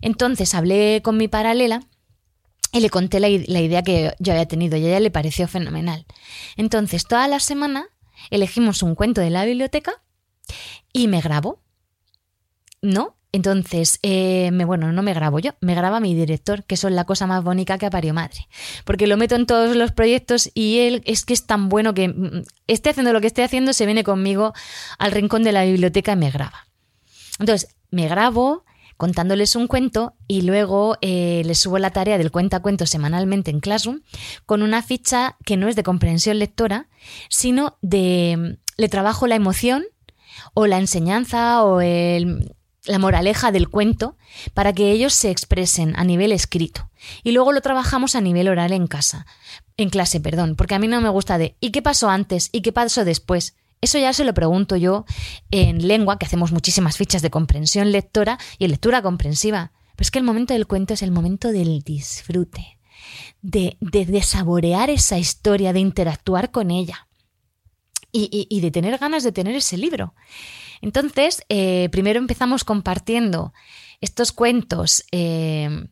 Entonces 0.00 0.54
hablé 0.54 1.00
con 1.02 1.16
mi 1.16 1.28
paralela 1.28 1.82
y 2.72 2.80
le 2.80 2.90
conté 2.90 3.20
la, 3.20 3.28
idea 3.28 3.82
que 3.82 4.14
yo 4.18 4.32
había 4.32 4.46
tenido 4.46 4.76
y 4.76 4.84
a 4.84 4.88
ella 4.88 5.00
le 5.00 5.10
pareció 5.10 5.48
fenomenal. 5.48 6.06
Entonces, 6.56 7.06
toda 7.06 7.26
la 7.28 7.40
semana 7.40 7.86
elegimos 8.30 8.82
un 8.82 8.94
cuento 8.94 9.20
de 9.20 9.30
la 9.30 9.44
biblioteca 9.44 10.02
y 10.92 11.08
me 11.08 11.20
grabo. 11.20 11.62
¿No? 12.82 13.16
Entonces, 13.32 13.98
eh, 14.02 14.50
me, 14.52 14.64
bueno, 14.64 14.92
no 14.92 15.02
me 15.02 15.12
grabo 15.12 15.38
yo, 15.38 15.52
me 15.60 15.74
graba 15.74 16.00
mi 16.00 16.14
director, 16.14 16.64
que 16.64 16.76
eso 16.76 16.88
es 16.88 16.94
la 16.94 17.04
cosa 17.04 17.26
más 17.26 17.44
bonita 17.44 17.76
que 17.76 17.90
parió 17.90 18.14
madre. 18.14 18.48
Porque 18.84 19.06
lo 19.06 19.16
meto 19.16 19.34
en 19.34 19.46
todos 19.46 19.76
los 19.76 19.92
proyectos 19.92 20.50
y 20.54 20.78
él 20.78 21.02
es 21.04 21.24
que 21.24 21.34
es 21.34 21.46
tan 21.46 21.68
bueno 21.68 21.92
que 21.92 22.08
mm, 22.08 22.44
esté 22.66 22.90
haciendo 22.90 23.12
lo 23.12 23.20
que 23.20 23.26
esté 23.26 23.42
haciendo, 23.42 23.72
se 23.72 23.84
viene 23.84 24.04
conmigo 24.04 24.54
al 24.98 25.12
rincón 25.12 25.42
de 25.42 25.52
la 25.52 25.64
biblioteca 25.64 26.12
y 26.12 26.16
me 26.16 26.30
graba. 26.30 26.66
Entonces, 27.38 27.76
me 27.90 28.08
grabo, 28.08 28.64
contándoles 28.96 29.56
un 29.56 29.66
cuento 29.66 30.14
y 30.26 30.42
luego 30.42 30.96
eh, 31.00 31.42
les 31.44 31.58
subo 31.58 31.78
la 31.78 31.90
tarea 31.90 32.18
del 32.18 32.30
cuenta 32.30 32.60
cuento 32.60 32.86
semanalmente 32.86 33.50
en 33.50 33.60
Classroom 33.60 34.00
con 34.46 34.62
una 34.62 34.82
ficha 34.82 35.36
que 35.44 35.56
no 35.56 35.68
es 35.68 35.76
de 35.76 35.82
comprensión 35.82 36.38
lectora, 36.38 36.88
sino 37.28 37.76
de 37.82 38.58
le 38.76 38.88
trabajo 38.88 39.26
la 39.26 39.34
emoción 39.36 39.84
o 40.54 40.66
la 40.66 40.78
enseñanza 40.78 41.64
o 41.64 41.80
la 41.80 42.98
moraleja 42.98 43.52
del 43.52 43.68
cuento 43.68 44.16
para 44.54 44.72
que 44.72 44.92
ellos 44.92 45.14
se 45.14 45.30
expresen 45.30 45.94
a 45.96 46.04
nivel 46.04 46.32
escrito. 46.32 46.90
Y 47.22 47.32
luego 47.32 47.52
lo 47.52 47.60
trabajamos 47.60 48.14
a 48.14 48.20
nivel 48.20 48.48
oral 48.48 48.72
en 48.72 48.86
casa, 48.86 49.26
en 49.76 49.90
clase, 49.90 50.20
perdón, 50.20 50.56
porque 50.56 50.74
a 50.74 50.78
mí 50.78 50.88
no 50.88 51.00
me 51.00 51.08
gusta 51.08 51.38
de 51.38 51.56
¿y 51.60 51.70
qué 51.70 51.82
pasó 51.82 52.10
antes? 52.10 52.48
¿y 52.52 52.60
qué 52.60 52.72
pasó 52.72 53.04
después? 53.04 53.54
Eso 53.80 53.98
ya 53.98 54.12
se 54.12 54.24
lo 54.24 54.34
pregunto 54.34 54.76
yo 54.76 55.04
en 55.50 55.86
lengua, 55.86 56.18
que 56.18 56.26
hacemos 56.26 56.52
muchísimas 56.52 56.96
fichas 56.96 57.22
de 57.22 57.30
comprensión 57.30 57.92
lectora 57.92 58.38
y 58.58 58.68
lectura 58.68 59.02
comprensiva. 59.02 59.72
Pero 59.96 60.06
es 60.06 60.10
que 60.10 60.18
el 60.18 60.24
momento 60.24 60.54
del 60.54 60.66
cuento 60.66 60.94
es 60.94 61.02
el 61.02 61.10
momento 61.10 61.52
del 61.52 61.82
disfrute, 61.82 62.78
de, 63.40 63.76
de, 63.80 64.22
saborear 64.22 64.90
esa 64.90 65.18
historia, 65.18 65.72
de 65.72 65.80
interactuar 65.80 66.50
con 66.50 66.70
ella 66.70 67.06
y, 68.12 68.60
de 68.60 68.70
tener 68.70 68.98
ganas 68.98 69.22
de 69.22 69.32
tener 69.32 69.54
ese 69.54 69.76
libro. 69.76 70.14
Entonces, 70.80 71.44
eh, 71.48 71.88
primero 71.92 72.18
empezamos 72.18 72.64
compartiendo 72.64 73.52
estos 74.00 74.32
cuentos 74.32 75.04
eh, 75.12 75.88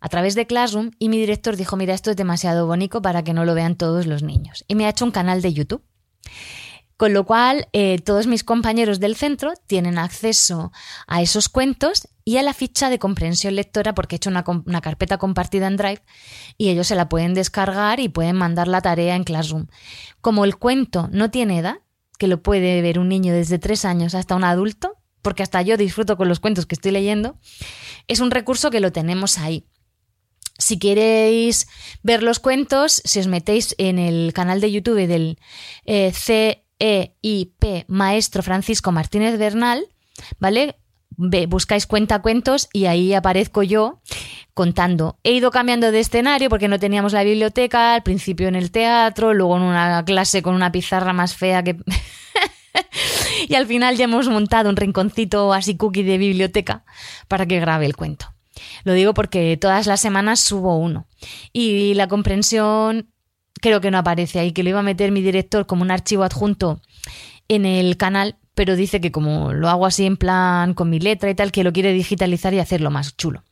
a 0.00 0.08
través 0.08 0.34
de 0.34 0.46
Classroom 0.46 0.90
y 0.98 1.08
mi 1.08 1.18
director 1.18 1.56
dijo, 1.56 1.76
mira, 1.76 1.94
esto 1.94 2.10
es 2.10 2.16
demasiado 2.16 2.66
bonito 2.66 3.02
para 3.02 3.22
que 3.22 3.32
no 3.32 3.44
lo 3.44 3.54
vean 3.54 3.76
todos 3.76 4.06
los 4.06 4.22
niños. 4.22 4.64
Y 4.68 4.74
me 4.74 4.86
ha 4.86 4.90
hecho 4.90 5.04
un 5.04 5.12
canal 5.12 5.42
de 5.42 5.52
YouTube. 5.52 5.82
Con 7.02 7.14
lo 7.14 7.26
cual, 7.26 7.66
eh, 7.72 7.98
todos 7.98 8.28
mis 8.28 8.44
compañeros 8.44 9.00
del 9.00 9.16
centro 9.16 9.54
tienen 9.66 9.98
acceso 9.98 10.70
a 11.08 11.20
esos 11.20 11.48
cuentos 11.48 12.06
y 12.24 12.36
a 12.36 12.44
la 12.44 12.54
ficha 12.54 12.90
de 12.90 13.00
comprensión 13.00 13.56
lectora 13.56 13.92
porque 13.92 14.14
he 14.14 14.18
hecho 14.18 14.30
una, 14.30 14.80
carpeta 14.80 15.18
compartida 15.18 15.66
en 15.66 15.76
Drive 15.76 16.02
y 16.58 16.68
ellos 16.68 16.86
se 16.86 16.94
la 16.94 17.08
pueden 17.08 17.34
descargar 17.34 17.98
y 17.98 18.08
pueden 18.08 18.36
mandar 18.36 18.68
la 18.68 18.82
tarea 18.82 19.16
en 19.16 19.24
Classroom. 19.24 19.66
Como 20.20 20.44
el 20.44 20.54
cuento 20.58 21.08
no 21.10 21.28
tiene 21.28 21.58
edad, 21.58 21.80
que 22.20 22.28
lo 22.28 22.40
puede 22.40 22.80
ver 22.82 23.00
un 23.00 23.08
niño 23.08 23.34
desde 23.34 23.58
tres 23.58 23.84
años 23.84 24.14
hasta 24.14 24.36
un 24.36 24.44
adulto, 24.44 24.96
porque 25.22 25.42
hasta 25.42 25.60
yo 25.60 25.76
disfruto 25.76 26.16
con 26.16 26.28
los 26.28 26.38
cuentos 26.38 26.66
que 26.66 26.76
estoy 26.76 26.92
leyendo, 26.92 27.36
es 28.06 28.20
un 28.20 28.30
recurso 28.30 28.70
que 28.70 28.78
lo 28.78 28.92
tenemos 28.92 29.38
ahí. 29.38 29.66
Si 30.56 30.78
queréis 30.78 31.66
ver 32.04 32.22
los 32.22 32.38
cuentos, 32.38 33.02
si 33.04 33.18
os 33.18 33.26
metéis 33.26 33.74
en 33.78 33.98
el 33.98 34.32
canal 34.32 34.60
de 34.60 34.70
YouTube 34.70 35.08
del 35.08 35.40
eh, 35.84 36.12
C 36.12 36.62
EIP 36.82 37.84
Maestro 37.86 38.42
Francisco 38.42 38.90
Martínez 38.90 39.38
Bernal, 39.38 39.86
¿vale? 40.40 40.76
buscáis 41.48 41.86
cuenta 41.86 42.22
cuentos 42.22 42.68
y 42.72 42.86
ahí 42.86 43.14
aparezco 43.14 43.62
yo 43.62 44.00
contando. 44.54 45.18
He 45.22 45.32
ido 45.32 45.50
cambiando 45.50 45.92
de 45.92 46.00
escenario 46.00 46.48
porque 46.48 46.68
no 46.68 46.80
teníamos 46.80 47.12
la 47.12 47.22
biblioteca, 47.22 47.94
al 47.94 48.02
principio 48.02 48.48
en 48.48 48.56
el 48.56 48.72
teatro, 48.72 49.32
luego 49.32 49.56
en 49.56 49.62
una 49.62 50.04
clase 50.04 50.42
con 50.42 50.54
una 50.54 50.72
pizarra 50.72 51.12
más 51.12 51.36
fea 51.36 51.62
que... 51.62 51.76
y 53.48 53.54
al 53.54 53.66
final 53.66 53.96
ya 53.96 54.04
hemos 54.04 54.28
montado 54.28 54.68
un 54.68 54.76
rinconcito 54.76 55.52
así 55.52 55.76
cookie 55.76 56.02
de 56.02 56.18
biblioteca 56.18 56.84
para 57.28 57.46
que 57.46 57.60
grabe 57.60 57.86
el 57.86 57.94
cuento. 57.94 58.34
Lo 58.82 58.92
digo 58.92 59.14
porque 59.14 59.56
todas 59.56 59.86
las 59.86 60.00
semanas 60.00 60.40
subo 60.40 60.76
uno. 60.76 61.06
Y 61.52 61.94
la 61.94 62.08
comprensión 62.08 63.12
creo 63.62 63.80
que 63.80 63.90
no 63.90 63.96
aparece 63.96 64.40
ahí, 64.40 64.52
que 64.52 64.62
lo 64.62 64.68
iba 64.68 64.80
a 64.80 64.82
meter 64.82 65.12
mi 65.12 65.22
director 65.22 65.64
como 65.64 65.82
un 65.82 65.90
archivo 65.90 66.24
adjunto 66.24 66.82
en 67.48 67.64
el 67.64 67.96
canal, 67.96 68.36
pero 68.54 68.76
dice 68.76 69.00
que 69.00 69.12
como 69.12 69.54
lo 69.54 69.70
hago 69.70 69.86
así 69.86 70.04
en 70.04 70.18
plan 70.18 70.74
con 70.74 70.90
mi 70.90 70.98
letra 70.98 71.30
y 71.30 71.34
tal, 71.34 71.52
que 71.52 71.64
lo 71.64 71.72
quiere 71.72 71.94
digitalizar 71.94 72.52
y 72.52 72.58
hacerlo 72.58 72.90
más 72.90 73.16
chulo. 73.16 73.44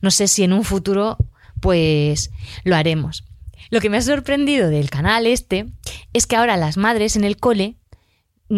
No 0.00 0.10
sé 0.10 0.28
si 0.28 0.44
en 0.44 0.54
un 0.54 0.64
futuro 0.64 1.18
pues 1.60 2.30
lo 2.64 2.76
haremos. 2.76 3.24
Lo 3.70 3.80
que 3.80 3.90
me 3.90 3.98
ha 3.98 4.02
sorprendido 4.02 4.70
del 4.70 4.88
canal 4.88 5.26
este 5.26 5.66
es 6.12 6.26
que 6.26 6.36
ahora 6.36 6.56
las 6.56 6.76
madres 6.76 7.16
en 7.16 7.24
el 7.24 7.36
cole, 7.36 7.76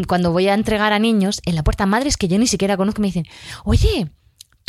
cuando 0.07 0.31
voy 0.33 0.49
a 0.49 0.55
entregar 0.55 0.93
a 0.93 0.99
niños, 0.99 1.41
en 1.47 1.57
la 1.57 1.65
puerta 1.65 1.87
madres 1.87 2.17
que 2.17 2.29
yo 2.29 2.39
ni 2.39 2.47
siquiera 2.47 2.77
conozco, 2.77 3.01
me 3.01 3.09
dicen, 3.09 3.25
oye, 3.65 4.11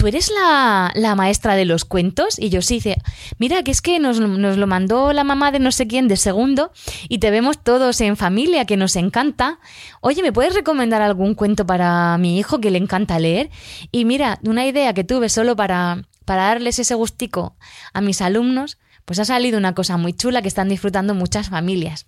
¿tú 0.02 0.08
eres 0.08 0.32
la, 0.32 1.16
maestra 1.16 1.54
de 1.54 1.64
los 1.64 1.86
cuentos? 1.86 2.40
Y 2.40 2.50
yo 2.50 2.64
sí, 2.64 2.76
dice, 2.76 2.98
mira, 3.38 3.62
que 3.62 3.70
es 3.70 3.84
que 3.84 4.00
nos, 4.00 4.20
nos, 4.20 4.58
lo 4.58 4.66
mandó 4.66 5.14
la 5.14 5.24
mamá 5.24 5.52
de 5.52 5.60
no 5.60 5.72
sé 5.72 5.86
quién 5.86 6.08
de 6.08 6.18
segundo 6.18 6.72
y 7.08 7.20
te 7.20 7.30
vemos 7.30 7.64
todos 7.64 8.02
en 8.02 8.18
familia, 8.18 8.66
que 8.66 8.78
nos 8.78 8.96
encanta. 8.96 9.60
Oye, 10.00 10.24
¿me 10.24 10.34
puedes 10.34 10.56
recomendar 10.56 11.04
algún 11.04 11.36
cuento 11.36 11.68
para 11.68 12.18
mi 12.18 12.40
hijo 12.40 12.60
que 12.60 12.72
le 12.72 12.80
encanta 12.80 13.20
leer? 13.20 13.52
Y 13.92 14.06
mira, 14.06 14.40
una 14.44 14.66
idea 14.66 14.96
que 14.96 15.04
tuve 15.04 15.30
solo 15.30 15.56
para, 15.56 16.02
para 16.26 16.46
darles 16.46 16.80
ese 16.80 16.96
gustico 16.96 17.56
a 17.94 18.02
mis 18.02 18.24
alumnos, 18.24 18.80
pues 19.06 19.20
ha 19.20 19.26
salido 19.26 19.60
una 19.60 19.76
cosa 19.76 19.98
muy 19.98 20.14
chula 20.14 20.42
que 20.42 20.48
están 20.48 20.70
disfrutando 20.70 21.14
muchas 21.14 21.50
familias. 21.50 22.08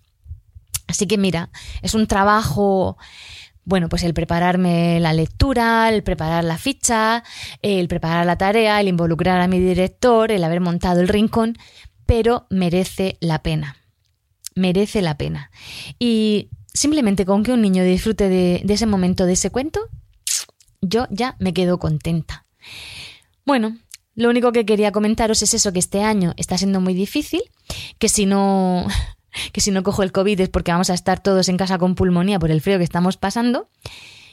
Así 0.88 1.06
que 1.06 1.20
mira, 1.20 1.52
es 1.84 1.94
un 1.94 2.08
trabajo 2.08 2.98
bueno, 3.66 3.90
pues 3.90 4.04
el 4.04 4.14
prepararme 4.14 5.00
la 5.00 5.14
lectura, 5.14 5.90
el 5.90 6.04
preparar 6.04 6.44
la 6.44 6.58
ficha, 6.58 7.24
el 7.62 7.88
preparar 7.88 8.26
la 8.26 8.38
tarea, 8.38 8.80
el 8.82 8.88
involucrar 8.88 9.40
a 9.40 9.48
mi 9.48 9.60
director, 9.60 10.32
el 10.32 10.44
haber 10.44 10.60
montado 10.60 11.00
el 11.00 11.08
rincón, 11.08 11.58
pero 12.06 12.46
merece 12.50 13.18
la 13.22 13.42
pena. 13.42 13.78
Merece 14.56 15.02
la 15.02 15.18
pena. 15.18 15.50
Y 15.98 16.50
simplemente 16.74 17.26
con 17.26 17.44
que 17.44 17.54
un 17.54 17.62
niño 17.62 17.84
disfrute 17.84 18.30
de, 18.30 18.64
ese 18.68 18.86
momento, 18.86 19.26
de 19.26 19.34
ese 19.34 19.50
cuento, 19.50 19.80
yo 20.82 21.08
ya 21.10 21.36
me 21.40 21.54
quedo 21.54 21.80
contenta. 21.80 22.46
Bueno, 23.46 23.78
lo 24.16 24.30
único 24.30 24.52
que 24.52 24.66
quería 24.66 24.92
comentaros 24.92 25.42
es 25.42 25.54
eso, 25.54 25.72
que 25.72 25.80
este 25.80 26.04
año 26.04 26.34
está 26.38 26.58
siendo 26.58 26.82
muy 26.82 26.94
difícil, 26.94 27.42
que 27.98 28.10
si 28.10 28.26
no 28.26 28.86
que 29.52 29.62
si 29.62 29.72
no 29.72 29.84
cojo 29.84 30.04
el 30.04 30.12
COVID 30.12 30.40
es 30.42 30.50
porque 30.50 30.72
vamos 30.72 30.90
a 30.90 30.94
estar 30.94 31.22
todos 31.22 31.50
en 31.50 31.58
casa 31.58 31.78
con 31.78 31.96
pulmonía 31.96 32.40
por 32.40 32.52
el 32.52 32.62
frío 32.62 32.78
que 32.78 32.84
estamos 32.84 33.18
pasando. 33.18 33.70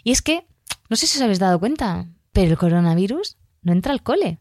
Y 0.03 0.13
es 0.13 0.23
que, 0.23 0.47
no 0.89 0.97
sé 0.97 1.07
si 1.07 1.19
os 1.19 1.23
habéis 1.23 1.39
dado 1.39 1.59
cuenta, 1.59 2.09
pero 2.33 2.53
el 2.53 2.59
coronavirus 2.59 3.37
no 3.63 3.73
entra 3.73 3.93
al 3.93 4.03
cole. 4.03 4.39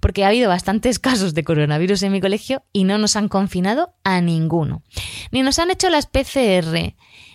Porque 0.00 0.24
ha 0.24 0.28
habido 0.28 0.48
bastantes 0.48 0.98
casos 0.98 1.34
de 1.34 1.44
coronavirus 1.44 2.02
en 2.02 2.12
mi 2.12 2.20
colegio 2.20 2.64
y 2.72 2.84
no 2.84 2.98
nos 2.98 3.16
han 3.16 3.28
confinado 3.28 3.94
a 4.04 4.20
ninguno. 4.20 4.82
Ni 5.30 5.42
nos 5.42 5.58
han 5.58 5.70
hecho 5.70 5.90
las 5.90 6.06
PCR. 6.06 6.94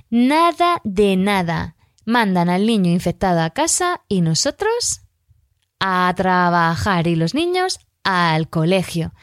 Nada 0.09 0.81
de 0.83 1.17
nada. 1.17 1.75
Mandan 2.05 2.49
al 2.49 2.65
niño 2.65 2.91
infectado 2.91 3.41
a 3.41 3.49
casa 3.49 4.01
y 4.07 4.21
nosotros 4.21 5.01
a 5.79 6.11
trabajar 6.15 7.07
y 7.07 7.15
los 7.15 7.33
niños 7.33 7.79
al 8.03 8.49
colegio. 8.49 9.13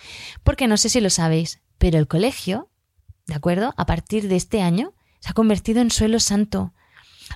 Porque 0.43 0.69
no 0.69 0.77
sé 0.77 0.91
si 0.91 1.01
lo 1.01 1.09
sabéis, 1.09 1.63
pero 1.79 1.99
el 1.99 2.07
colegio 2.07 2.69
¿de 3.27 3.35
acuerdo? 3.35 3.75
A 3.77 3.87
partir 3.87 4.29
de 4.29 4.37
este 4.37 4.63
año 4.63 4.95
se 5.21 5.31
ha 5.31 5.35
convertido 5.35 5.81
en 5.81 5.91
suelo 5.91 6.21
santo. 6.21 6.73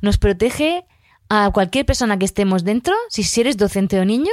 Nos 0.03 0.18
protege 0.18 0.85
a 1.29 1.51
cualquier 1.53 1.87
persona 1.87 2.18
que 2.18 2.24
estemos 2.24 2.64
dentro, 2.64 2.94
si 3.11 3.40
eres 3.40 3.57
docente 3.57 3.98
o 4.01 4.05
niño, 4.05 4.33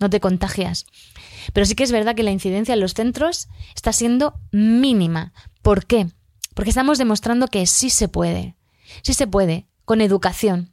no 0.00 0.10
te 0.10 0.20
contagias. 0.20 0.86
Pero 1.52 1.66
sí 1.66 1.74
que 1.74 1.84
es 1.84 1.92
verdad 1.92 2.14
que 2.14 2.22
la 2.22 2.30
incidencia 2.30 2.74
en 2.74 2.80
los 2.80 2.94
centros 2.94 3.48
está 3.74 3.92
siendo 3.92 4.34
mínima. 4.50 5.32
¿Por 5.62 5.86
qué? 5.86 6.08
Porque 6.54 6.70
estamos 6.70 6.98
demostrando 6.98 7.48
que 7.48 7.66
sí 7.66 7.90
se 7.90 8.08
puede. 8.08 8.56
Sí 9.02 9.14
se 9.14 9.26
puede, 9.26 9.66
con 9.84 10.00
educación. 10.00 10.72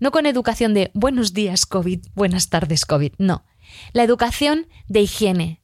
No 0.00 0.10
con 0.10 0.26
educación 0.26 0.74
de 0.74 0.90
buenos 0.94 1.32
días 1.32 1.66
COVID, 1.66 2.06
buenas 2.14 2.48
tardes 2.48 2.86
COVID, 2.86 3.14
no. 3.18 3.44
La 3.92 4.04
educación 4.04 4.68
de 4.86 5.00
higiene, 5.00 5.62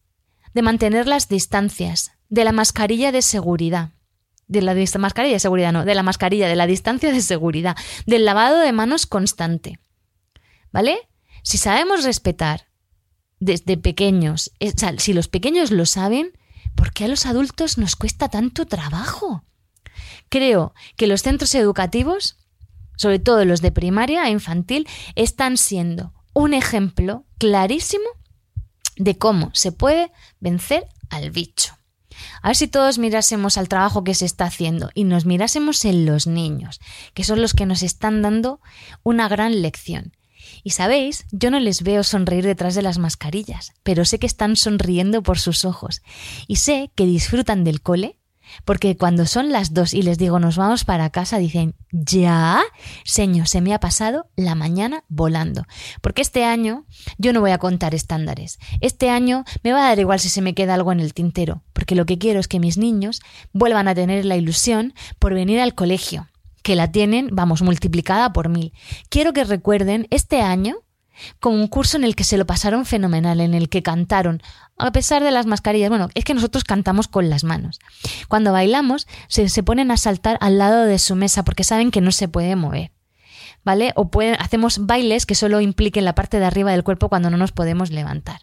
de 0.54 0.62
mantener 0.62 1.07
las 1.07 1.28
distancias, 1.28 2.12
de 2.35 2.44
la 2.44 2.53
mascarilla 2.53 3.12
de 3.12 3.23
seguridad. 3.23 3.90
De 4.47 4.61
la 4.61 4.75
mascarilla 4.99 5.35
de 5.35 5.40
seguridad, 5.40 5.73
no, 5.73 5.85
de 5.85 5.94
la 5.94 6.03
mascarilla, 6.03 6.49
de 6.49 6.57
la 6.57 6.66
distancia 6.66 7.12
de 7.12 7.23
seguridad, 7.23 7.77
del 8.07 8.25
lavado 8.25 8.59
de 8.59 8.73
manos 8.73 9.07
constante. 9.07 9.79
¿Vale? 10.70 10.99
Si 11.42 11.57
sabemos 11.57 12.05
respetar 12.05 12.68
desde 13.40 13.77
pequeños, 13.77 14.53
eh, 14.61 14.73
si 14.99 15.12
los 15.12 15.29
pequeños 15.29 15.70
lo 15.70 15.87
saben, 15.87 16.33
¿por 16.75 16.92
qué 16.92 17.05
a 17.05 17.09
los 17.09 17.27
adultos 17.27 17.79
nos 17.79 17.97
cuesta 17.97 18.29
tanto 18.29 18.66
trabajo? 18.66 19.44
Creo 20.29 20.75
que 20.97 21.07
los 21.07 21.23
centros 21.23 21.55
educativos 21.55 22.37
sobre 22.97 23.18
todo 23.18 23.44
los 23.44 23.61
de 23.61 23.73
primaria 23.73 24.27
e 24.27 24.31
infantil, 24.31 24.88
están 25.14 25.57
siendo 25.57 26.12
un 26.33 26.55
ejemplo 26.55 27.25
clarísimo 27.38 28.05
de 28.97 29.18
cómo 29.18 29.51
se 29.55 29.73
puede 29.73 30.12
vencer 30.40 30.88
al 31.11 31.31
bicho. 31.31 31.77
A 32.42 32.48
ver 32.48 32.56
si 32.56 32.68
todos 32.68 32.98
mirásemos 32.98 33.58
al 33.58 33.68
trabajo 33.68 34.04
que 34.04 34.14
se 34.14 34.26
está 34.26 34.44
haciendo 34.46 34.90
y 34.94 35.04
nos 35.04 35.24
mirásemos 35.26 35.84
en 35.84 36.06
los 36.06 36.26
niños, 36.26 36.80
que 37.14 37.24
son 37.24 37.40
los 37.40 37.54
que 37.54 37.66
nos 37.66 37.82
están 37.82 38.22
dando 38.22 38.60
una 39.02 39.28
gran 39.28 39.62
lección. 39.62 40.12
Y 40.62 40.70
sabéis, 40.70 41.26
yo 41.30 41.50
no 41.50 41.60
les 41.60 41.82
veo 41.82 42.04
sonreír 42.04 42.44
detrás 42.44 42.74
de 42.74 42.82
las 42.82 42.98
mascarillas, 42.98 43.72
pero 43.82 44.04
sé 44.04 44.18
que 44.18 44.26
están 44.26 44.56
sonriendo 44.56 45.22
por 45.22 45.38
sus 45.38 45.64
ojos 45.64 46.02
y 46.46 46.56
sé 46.56 46.90
que 46.94 47.06
disfrutan 47.06 47.64
del 47.64 47.80
cole 47.80 48.18
porque 48.64 48.97
cuando 48.97 49.27
son 49.27 49.51
las 49.51 49.75
dos 49.75 49.95
y 49.95 50.03
les 50.03 50.19
digo 50.19 50.38
nos 50.38 50.57
vamos 50.57 50.85
para 50.85 51.11
casa, 51.11 51.38
dicen, 51.38 51.75
ya, 51.90 52.62
señor, 53.05 53.49
se 53.49 53.61
me 53.61 53.75
ha 53.75 53.81
pasado 53.81 54.29
la 54.37 54.55
mañana 54.55 55.05
volando. 55.09 55.64
Porque 56.01 56.23
este 56.23 56.45
año 56.45 56.87
yo 57.19 57.33
no 57.33 57.40
voy 57.40 57.51
a 57.51 57.59
contar 57.59 57.95
estándares. 57.95 58.59
Este 58.81 59.11
año 59.11 59.45
me 59.62 59.73
va 59.73 59.85
a 59.85 59.88
dar 59.88 59.99
igual 59.99 60.21
si 60.21 60.29
se 60.29 60.43
me 60.43 60.55
queda 60.55 60.75
algo 60.75 60.93
en 60.93 61.01
el 61.01 61.14
tintero, 61.14 61.62
porque 61.73 61.95
lo 61.95 62.07
que 62.07 62.19
quiero 62.19 62.40
es 62.40 62.49
que 62.49 62.61
mis 62.61 62.79
niños 62.79 63.21
vuelvan 63.53 63.88
a 63.88 63.95
tener 63.95 64.25
la 64.25 64.37
ilusión 64.37 64.95
por 65.19 65.35
venir 65.35 65.61
al 65.61 65.75
colegio, 65.75 66.29
que 66.62 66.77
la 66.77 66.90
tienen, 66.90 67.29
vamos, 67.33 67.62
multiplicada 67.62 68.33
por 68.33 68.49
mil. 68.49 68.73
Quiero 69.09 69.33
que 69.33 69.45
recuerden 69.45 70.07
este 70.11 70.40
año 70.40 70.77
con 71.40 71.55
un 71.55 71.68
curso 71.68 71.96
en 71.96 72.05
el 72.05 72.16
que 72.16 72.24
se 72.24 72.37
lo 72.37 72.46
pasaron 72.46 72.87
fenomenal, 72.87 73.40
en 73.40 73.55
el 73.55 73.68
que 73.68 73.83
cantaron, 73.83 74.42
a 74.79 74.92
pesar 74.92 75.22
de 75.22 75.31
las 75.31 75.46
mascarillas. 75.46 75.88
Bueno, 75.88 76.09
es 76.14 76.24
que 76.24 76.35
nosotros 76.35 76.64
cantamos 76.64 77.09
con 77.09 77.31
las 77.31 77.44
manos. 77.44 77.81
Cuando 78.29 78.53
bailamos, 78.53 79.07
se, 79.29 79.48
se 79.48 79.62
ponen 79.62 79.90
a 79.90 79.96
saltar 79.96 80.38
al 80.40 80.59
lado 80.59 80.85
de 80.85 80.98
su 80.98 81.14
mesa 81.14 81.44
porque 81.44 81.64
saben 81.64 81.90
que 81.90 82.00
no 82.00 82.12
se 82.12 82.29
puede 82.29 82.57
mover. 82.57 82.92
¿Vale? 83.64 83.92
O 83.96 84.11
pueden, 84.11 84.37
hacemos 84.40 84.87
bailes 84.87 85.24
que 85.24 85.35
solo 85.35 85.61
impliquen 85.61 86.05
la 86.05 86.14
parte 86.14 86.38
de 86.38 86.44
arriba 86.44 86.72
del 86.72 86.85
cuerpo 86.85 87.09
cuando 87.09 87.31
no 87.31 87.38
nos 87.38 87.53
podemos 87.53 87.90
levantar. 87.90 88.42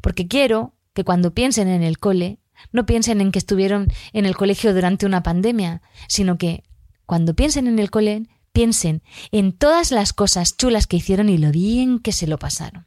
Porque 0.00 0.26
quiero 0.26 0.74
que 0.94 1.04
cuando 1.04 1.34
piensen 1.34 1.68
en 1.68 1.82
el 1.82 1.98
cole, 1.98 2.38
no 2.72 2.86
piensen 2.86 3.20
en 3.20 3.32
que 3.32 3.38
estuvieron 3.38 3.92
en 4.12 4.26
el 4.26 4.36
colegio 4.36 4.74
durante 4.74 5.06
una 5.06 5.22
pandemia, 5.22 5.82
sino 6.08 6.38
que 6.38 6.64
cuando 7.06 7.34
piensen 7.34 7.66
en 7.66 7.78
el 7.78 7.90
cole, 7.90 8.26
piensen 8.52 9.02
en 9.32 9.52
todas 9.52 9.90
las 9.90 10.12
cosas 10.12 10.56
chulas 10.56 10.86
que 10.86 10.96
hicieron 10.96 11.28
y 11.28 11.38
lo 11.38 11.50
bien 11.50 11.98
que 11.98 12.12
se 12.12 12.26
lo 12.26 12.38
pasaron. 12.38 12.86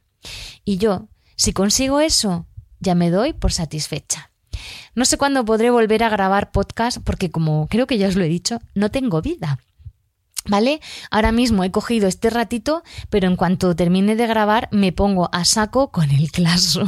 Y 0.64 0.78
yo, 0.78 1.08
si 1.36 1.52
consigo 1.52 2.00
eso, 2.00 2.46
ya 2.80 2.94
me 2.94 3.10
doy 3.10 3.32
por 3.32 3.52
satisfecha. 3.52 4.30
No 4.94 5.04
sé 5.04 5.18
cuándo 5.18 5.44
podré 5.44 5.70
volver 5.70 6.04
a 6.04 6.08
grabar 6.08 6.52
podcast 6.52 6.98
porque 7.02 7.30
como 7.30 7.66
creo 7.68 7.86
que 7.86 7.98
ya 7.98 8.08
os 8.08 8.16
lo 8.16 8.24
he 8.24 8.28
dicho, 8.28 8.60
no 8.74 8.90
tengo 8.90 9.22
vida. 9.22 9.58
¿Vale? 10.46 10.80
Ahora 11.10 11.32
mismo 11.32 11.64
he 11.64 11.70
cogido 11.70 12.06
este 12.06 12.28
ratito, 12.28 12.82
pero 13.08 13.26
en 13.26 13.36
cuanto 13.36 13.74
termine 13.74 14.14
de 14.14 14.26
grabar 14.26 14.68
me 14.72 14.92
pongo 14.92 15.30
a 15.32 15.44
saco 15.44 15.90
con 15.90 16.10
el 16.10 16.30
claso. 16.32 16.84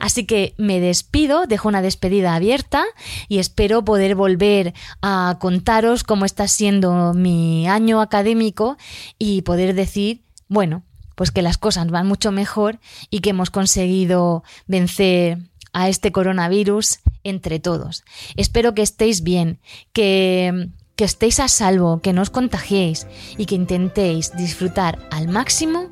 Así 0.00 0.26
que 0.26 0.54
me 0.58 0.80
despido, 0.80 1.46
dejo 1.46 1.68
una 1.68 1.82
despedida 1.82 2.34
abierta 2.34 2.84
y 3.28 3.38
espero 3.38 3.84
poder 3.84 4.14
volver 4.14 4.74
a 5.00 5.36
contaros 5.40 6.04
cómo 6.04 6.24
está 6.24 6.48
siendo 6.48 7.14
mi 7.14 7.68
año 7.68 8.00
académico 8.00 8.76
y 9.18 9.42
poder 9.42 9.74
decir, 9.74 10.22
bueno, 10.48 10.82
pues 11.14 11.30
que 11.30 11.42
las 11.42 11.58
cosas 11.58 11.88
van 11.88 12.06
mucho 12.06 12.32
mejor 12.32 12.80
y 13.10 13.20
que 13.20 13.30
hemos 13.30 13.50
conseguido 13.50 14.42
vencer 14.66 15.38
a 15.72 15.88
este 15.88 16.12
coronavirus 16.12 16.98
entre 17.24 17.58
todos. 17.60 18.04
Espero 18.36 18.74
que 18.74 18.82
estéis 18.82 19.22
bien, 19.22 19.60
que, 19.92 20.68
que 20.96 21.04
estéis 21.04 21.40
a 21.40 21.48
salvo, 21.48 22.00
que 22.00 22.12
no 22.12 22.22
os 22.22 22.30
contagiéis 22.30 23.06
y 23.36 23.46
que 23.46 23.54
intentéis 23.54 24.36
disfrutar 24.36 24.98
al 25.10 25.28
máximo 25.28 25.90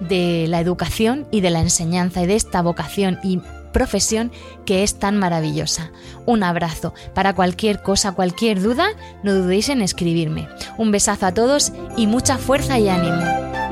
de 0.00 0.46
la 0.48 0.60
educación 0.60 1.26
y 1.30 1.40
de 1.40 1.50
la 1.50 1.60
enseñanza 1.60 2.22
y 2.22 2.26
de 2.26 2.36
esta 2.36 2.62
vocación 2.62 3.18
y 3.22 3.40
profesión 3.72 4.32
que 4.64 4.82
es 4.82 4.98
tan 4.98 5.16
maravillosa. 5.16 5.92
Un 6.26 6.42
abrazo. 6.42 6.94
Para 7.14 7.34
cualquier 7.34 7.82
cosa, 7.82 8.12
cualquier 8.12 8.60
duda, 8.60 8.88
no 9.22 9.34
dudéis 9.34 9.68
en 9.68 9.82
escribirme. 9.82 10.48
Un 10.78 10.90
besazo 10.90 11.26
a 11.26 11.34
todos 11.34 11.72
y 11.96 12.06
mucha 12.06 12.38
fuerza 12.38 12.78
y 12.78 12.88
ánimo. 12.88 13.69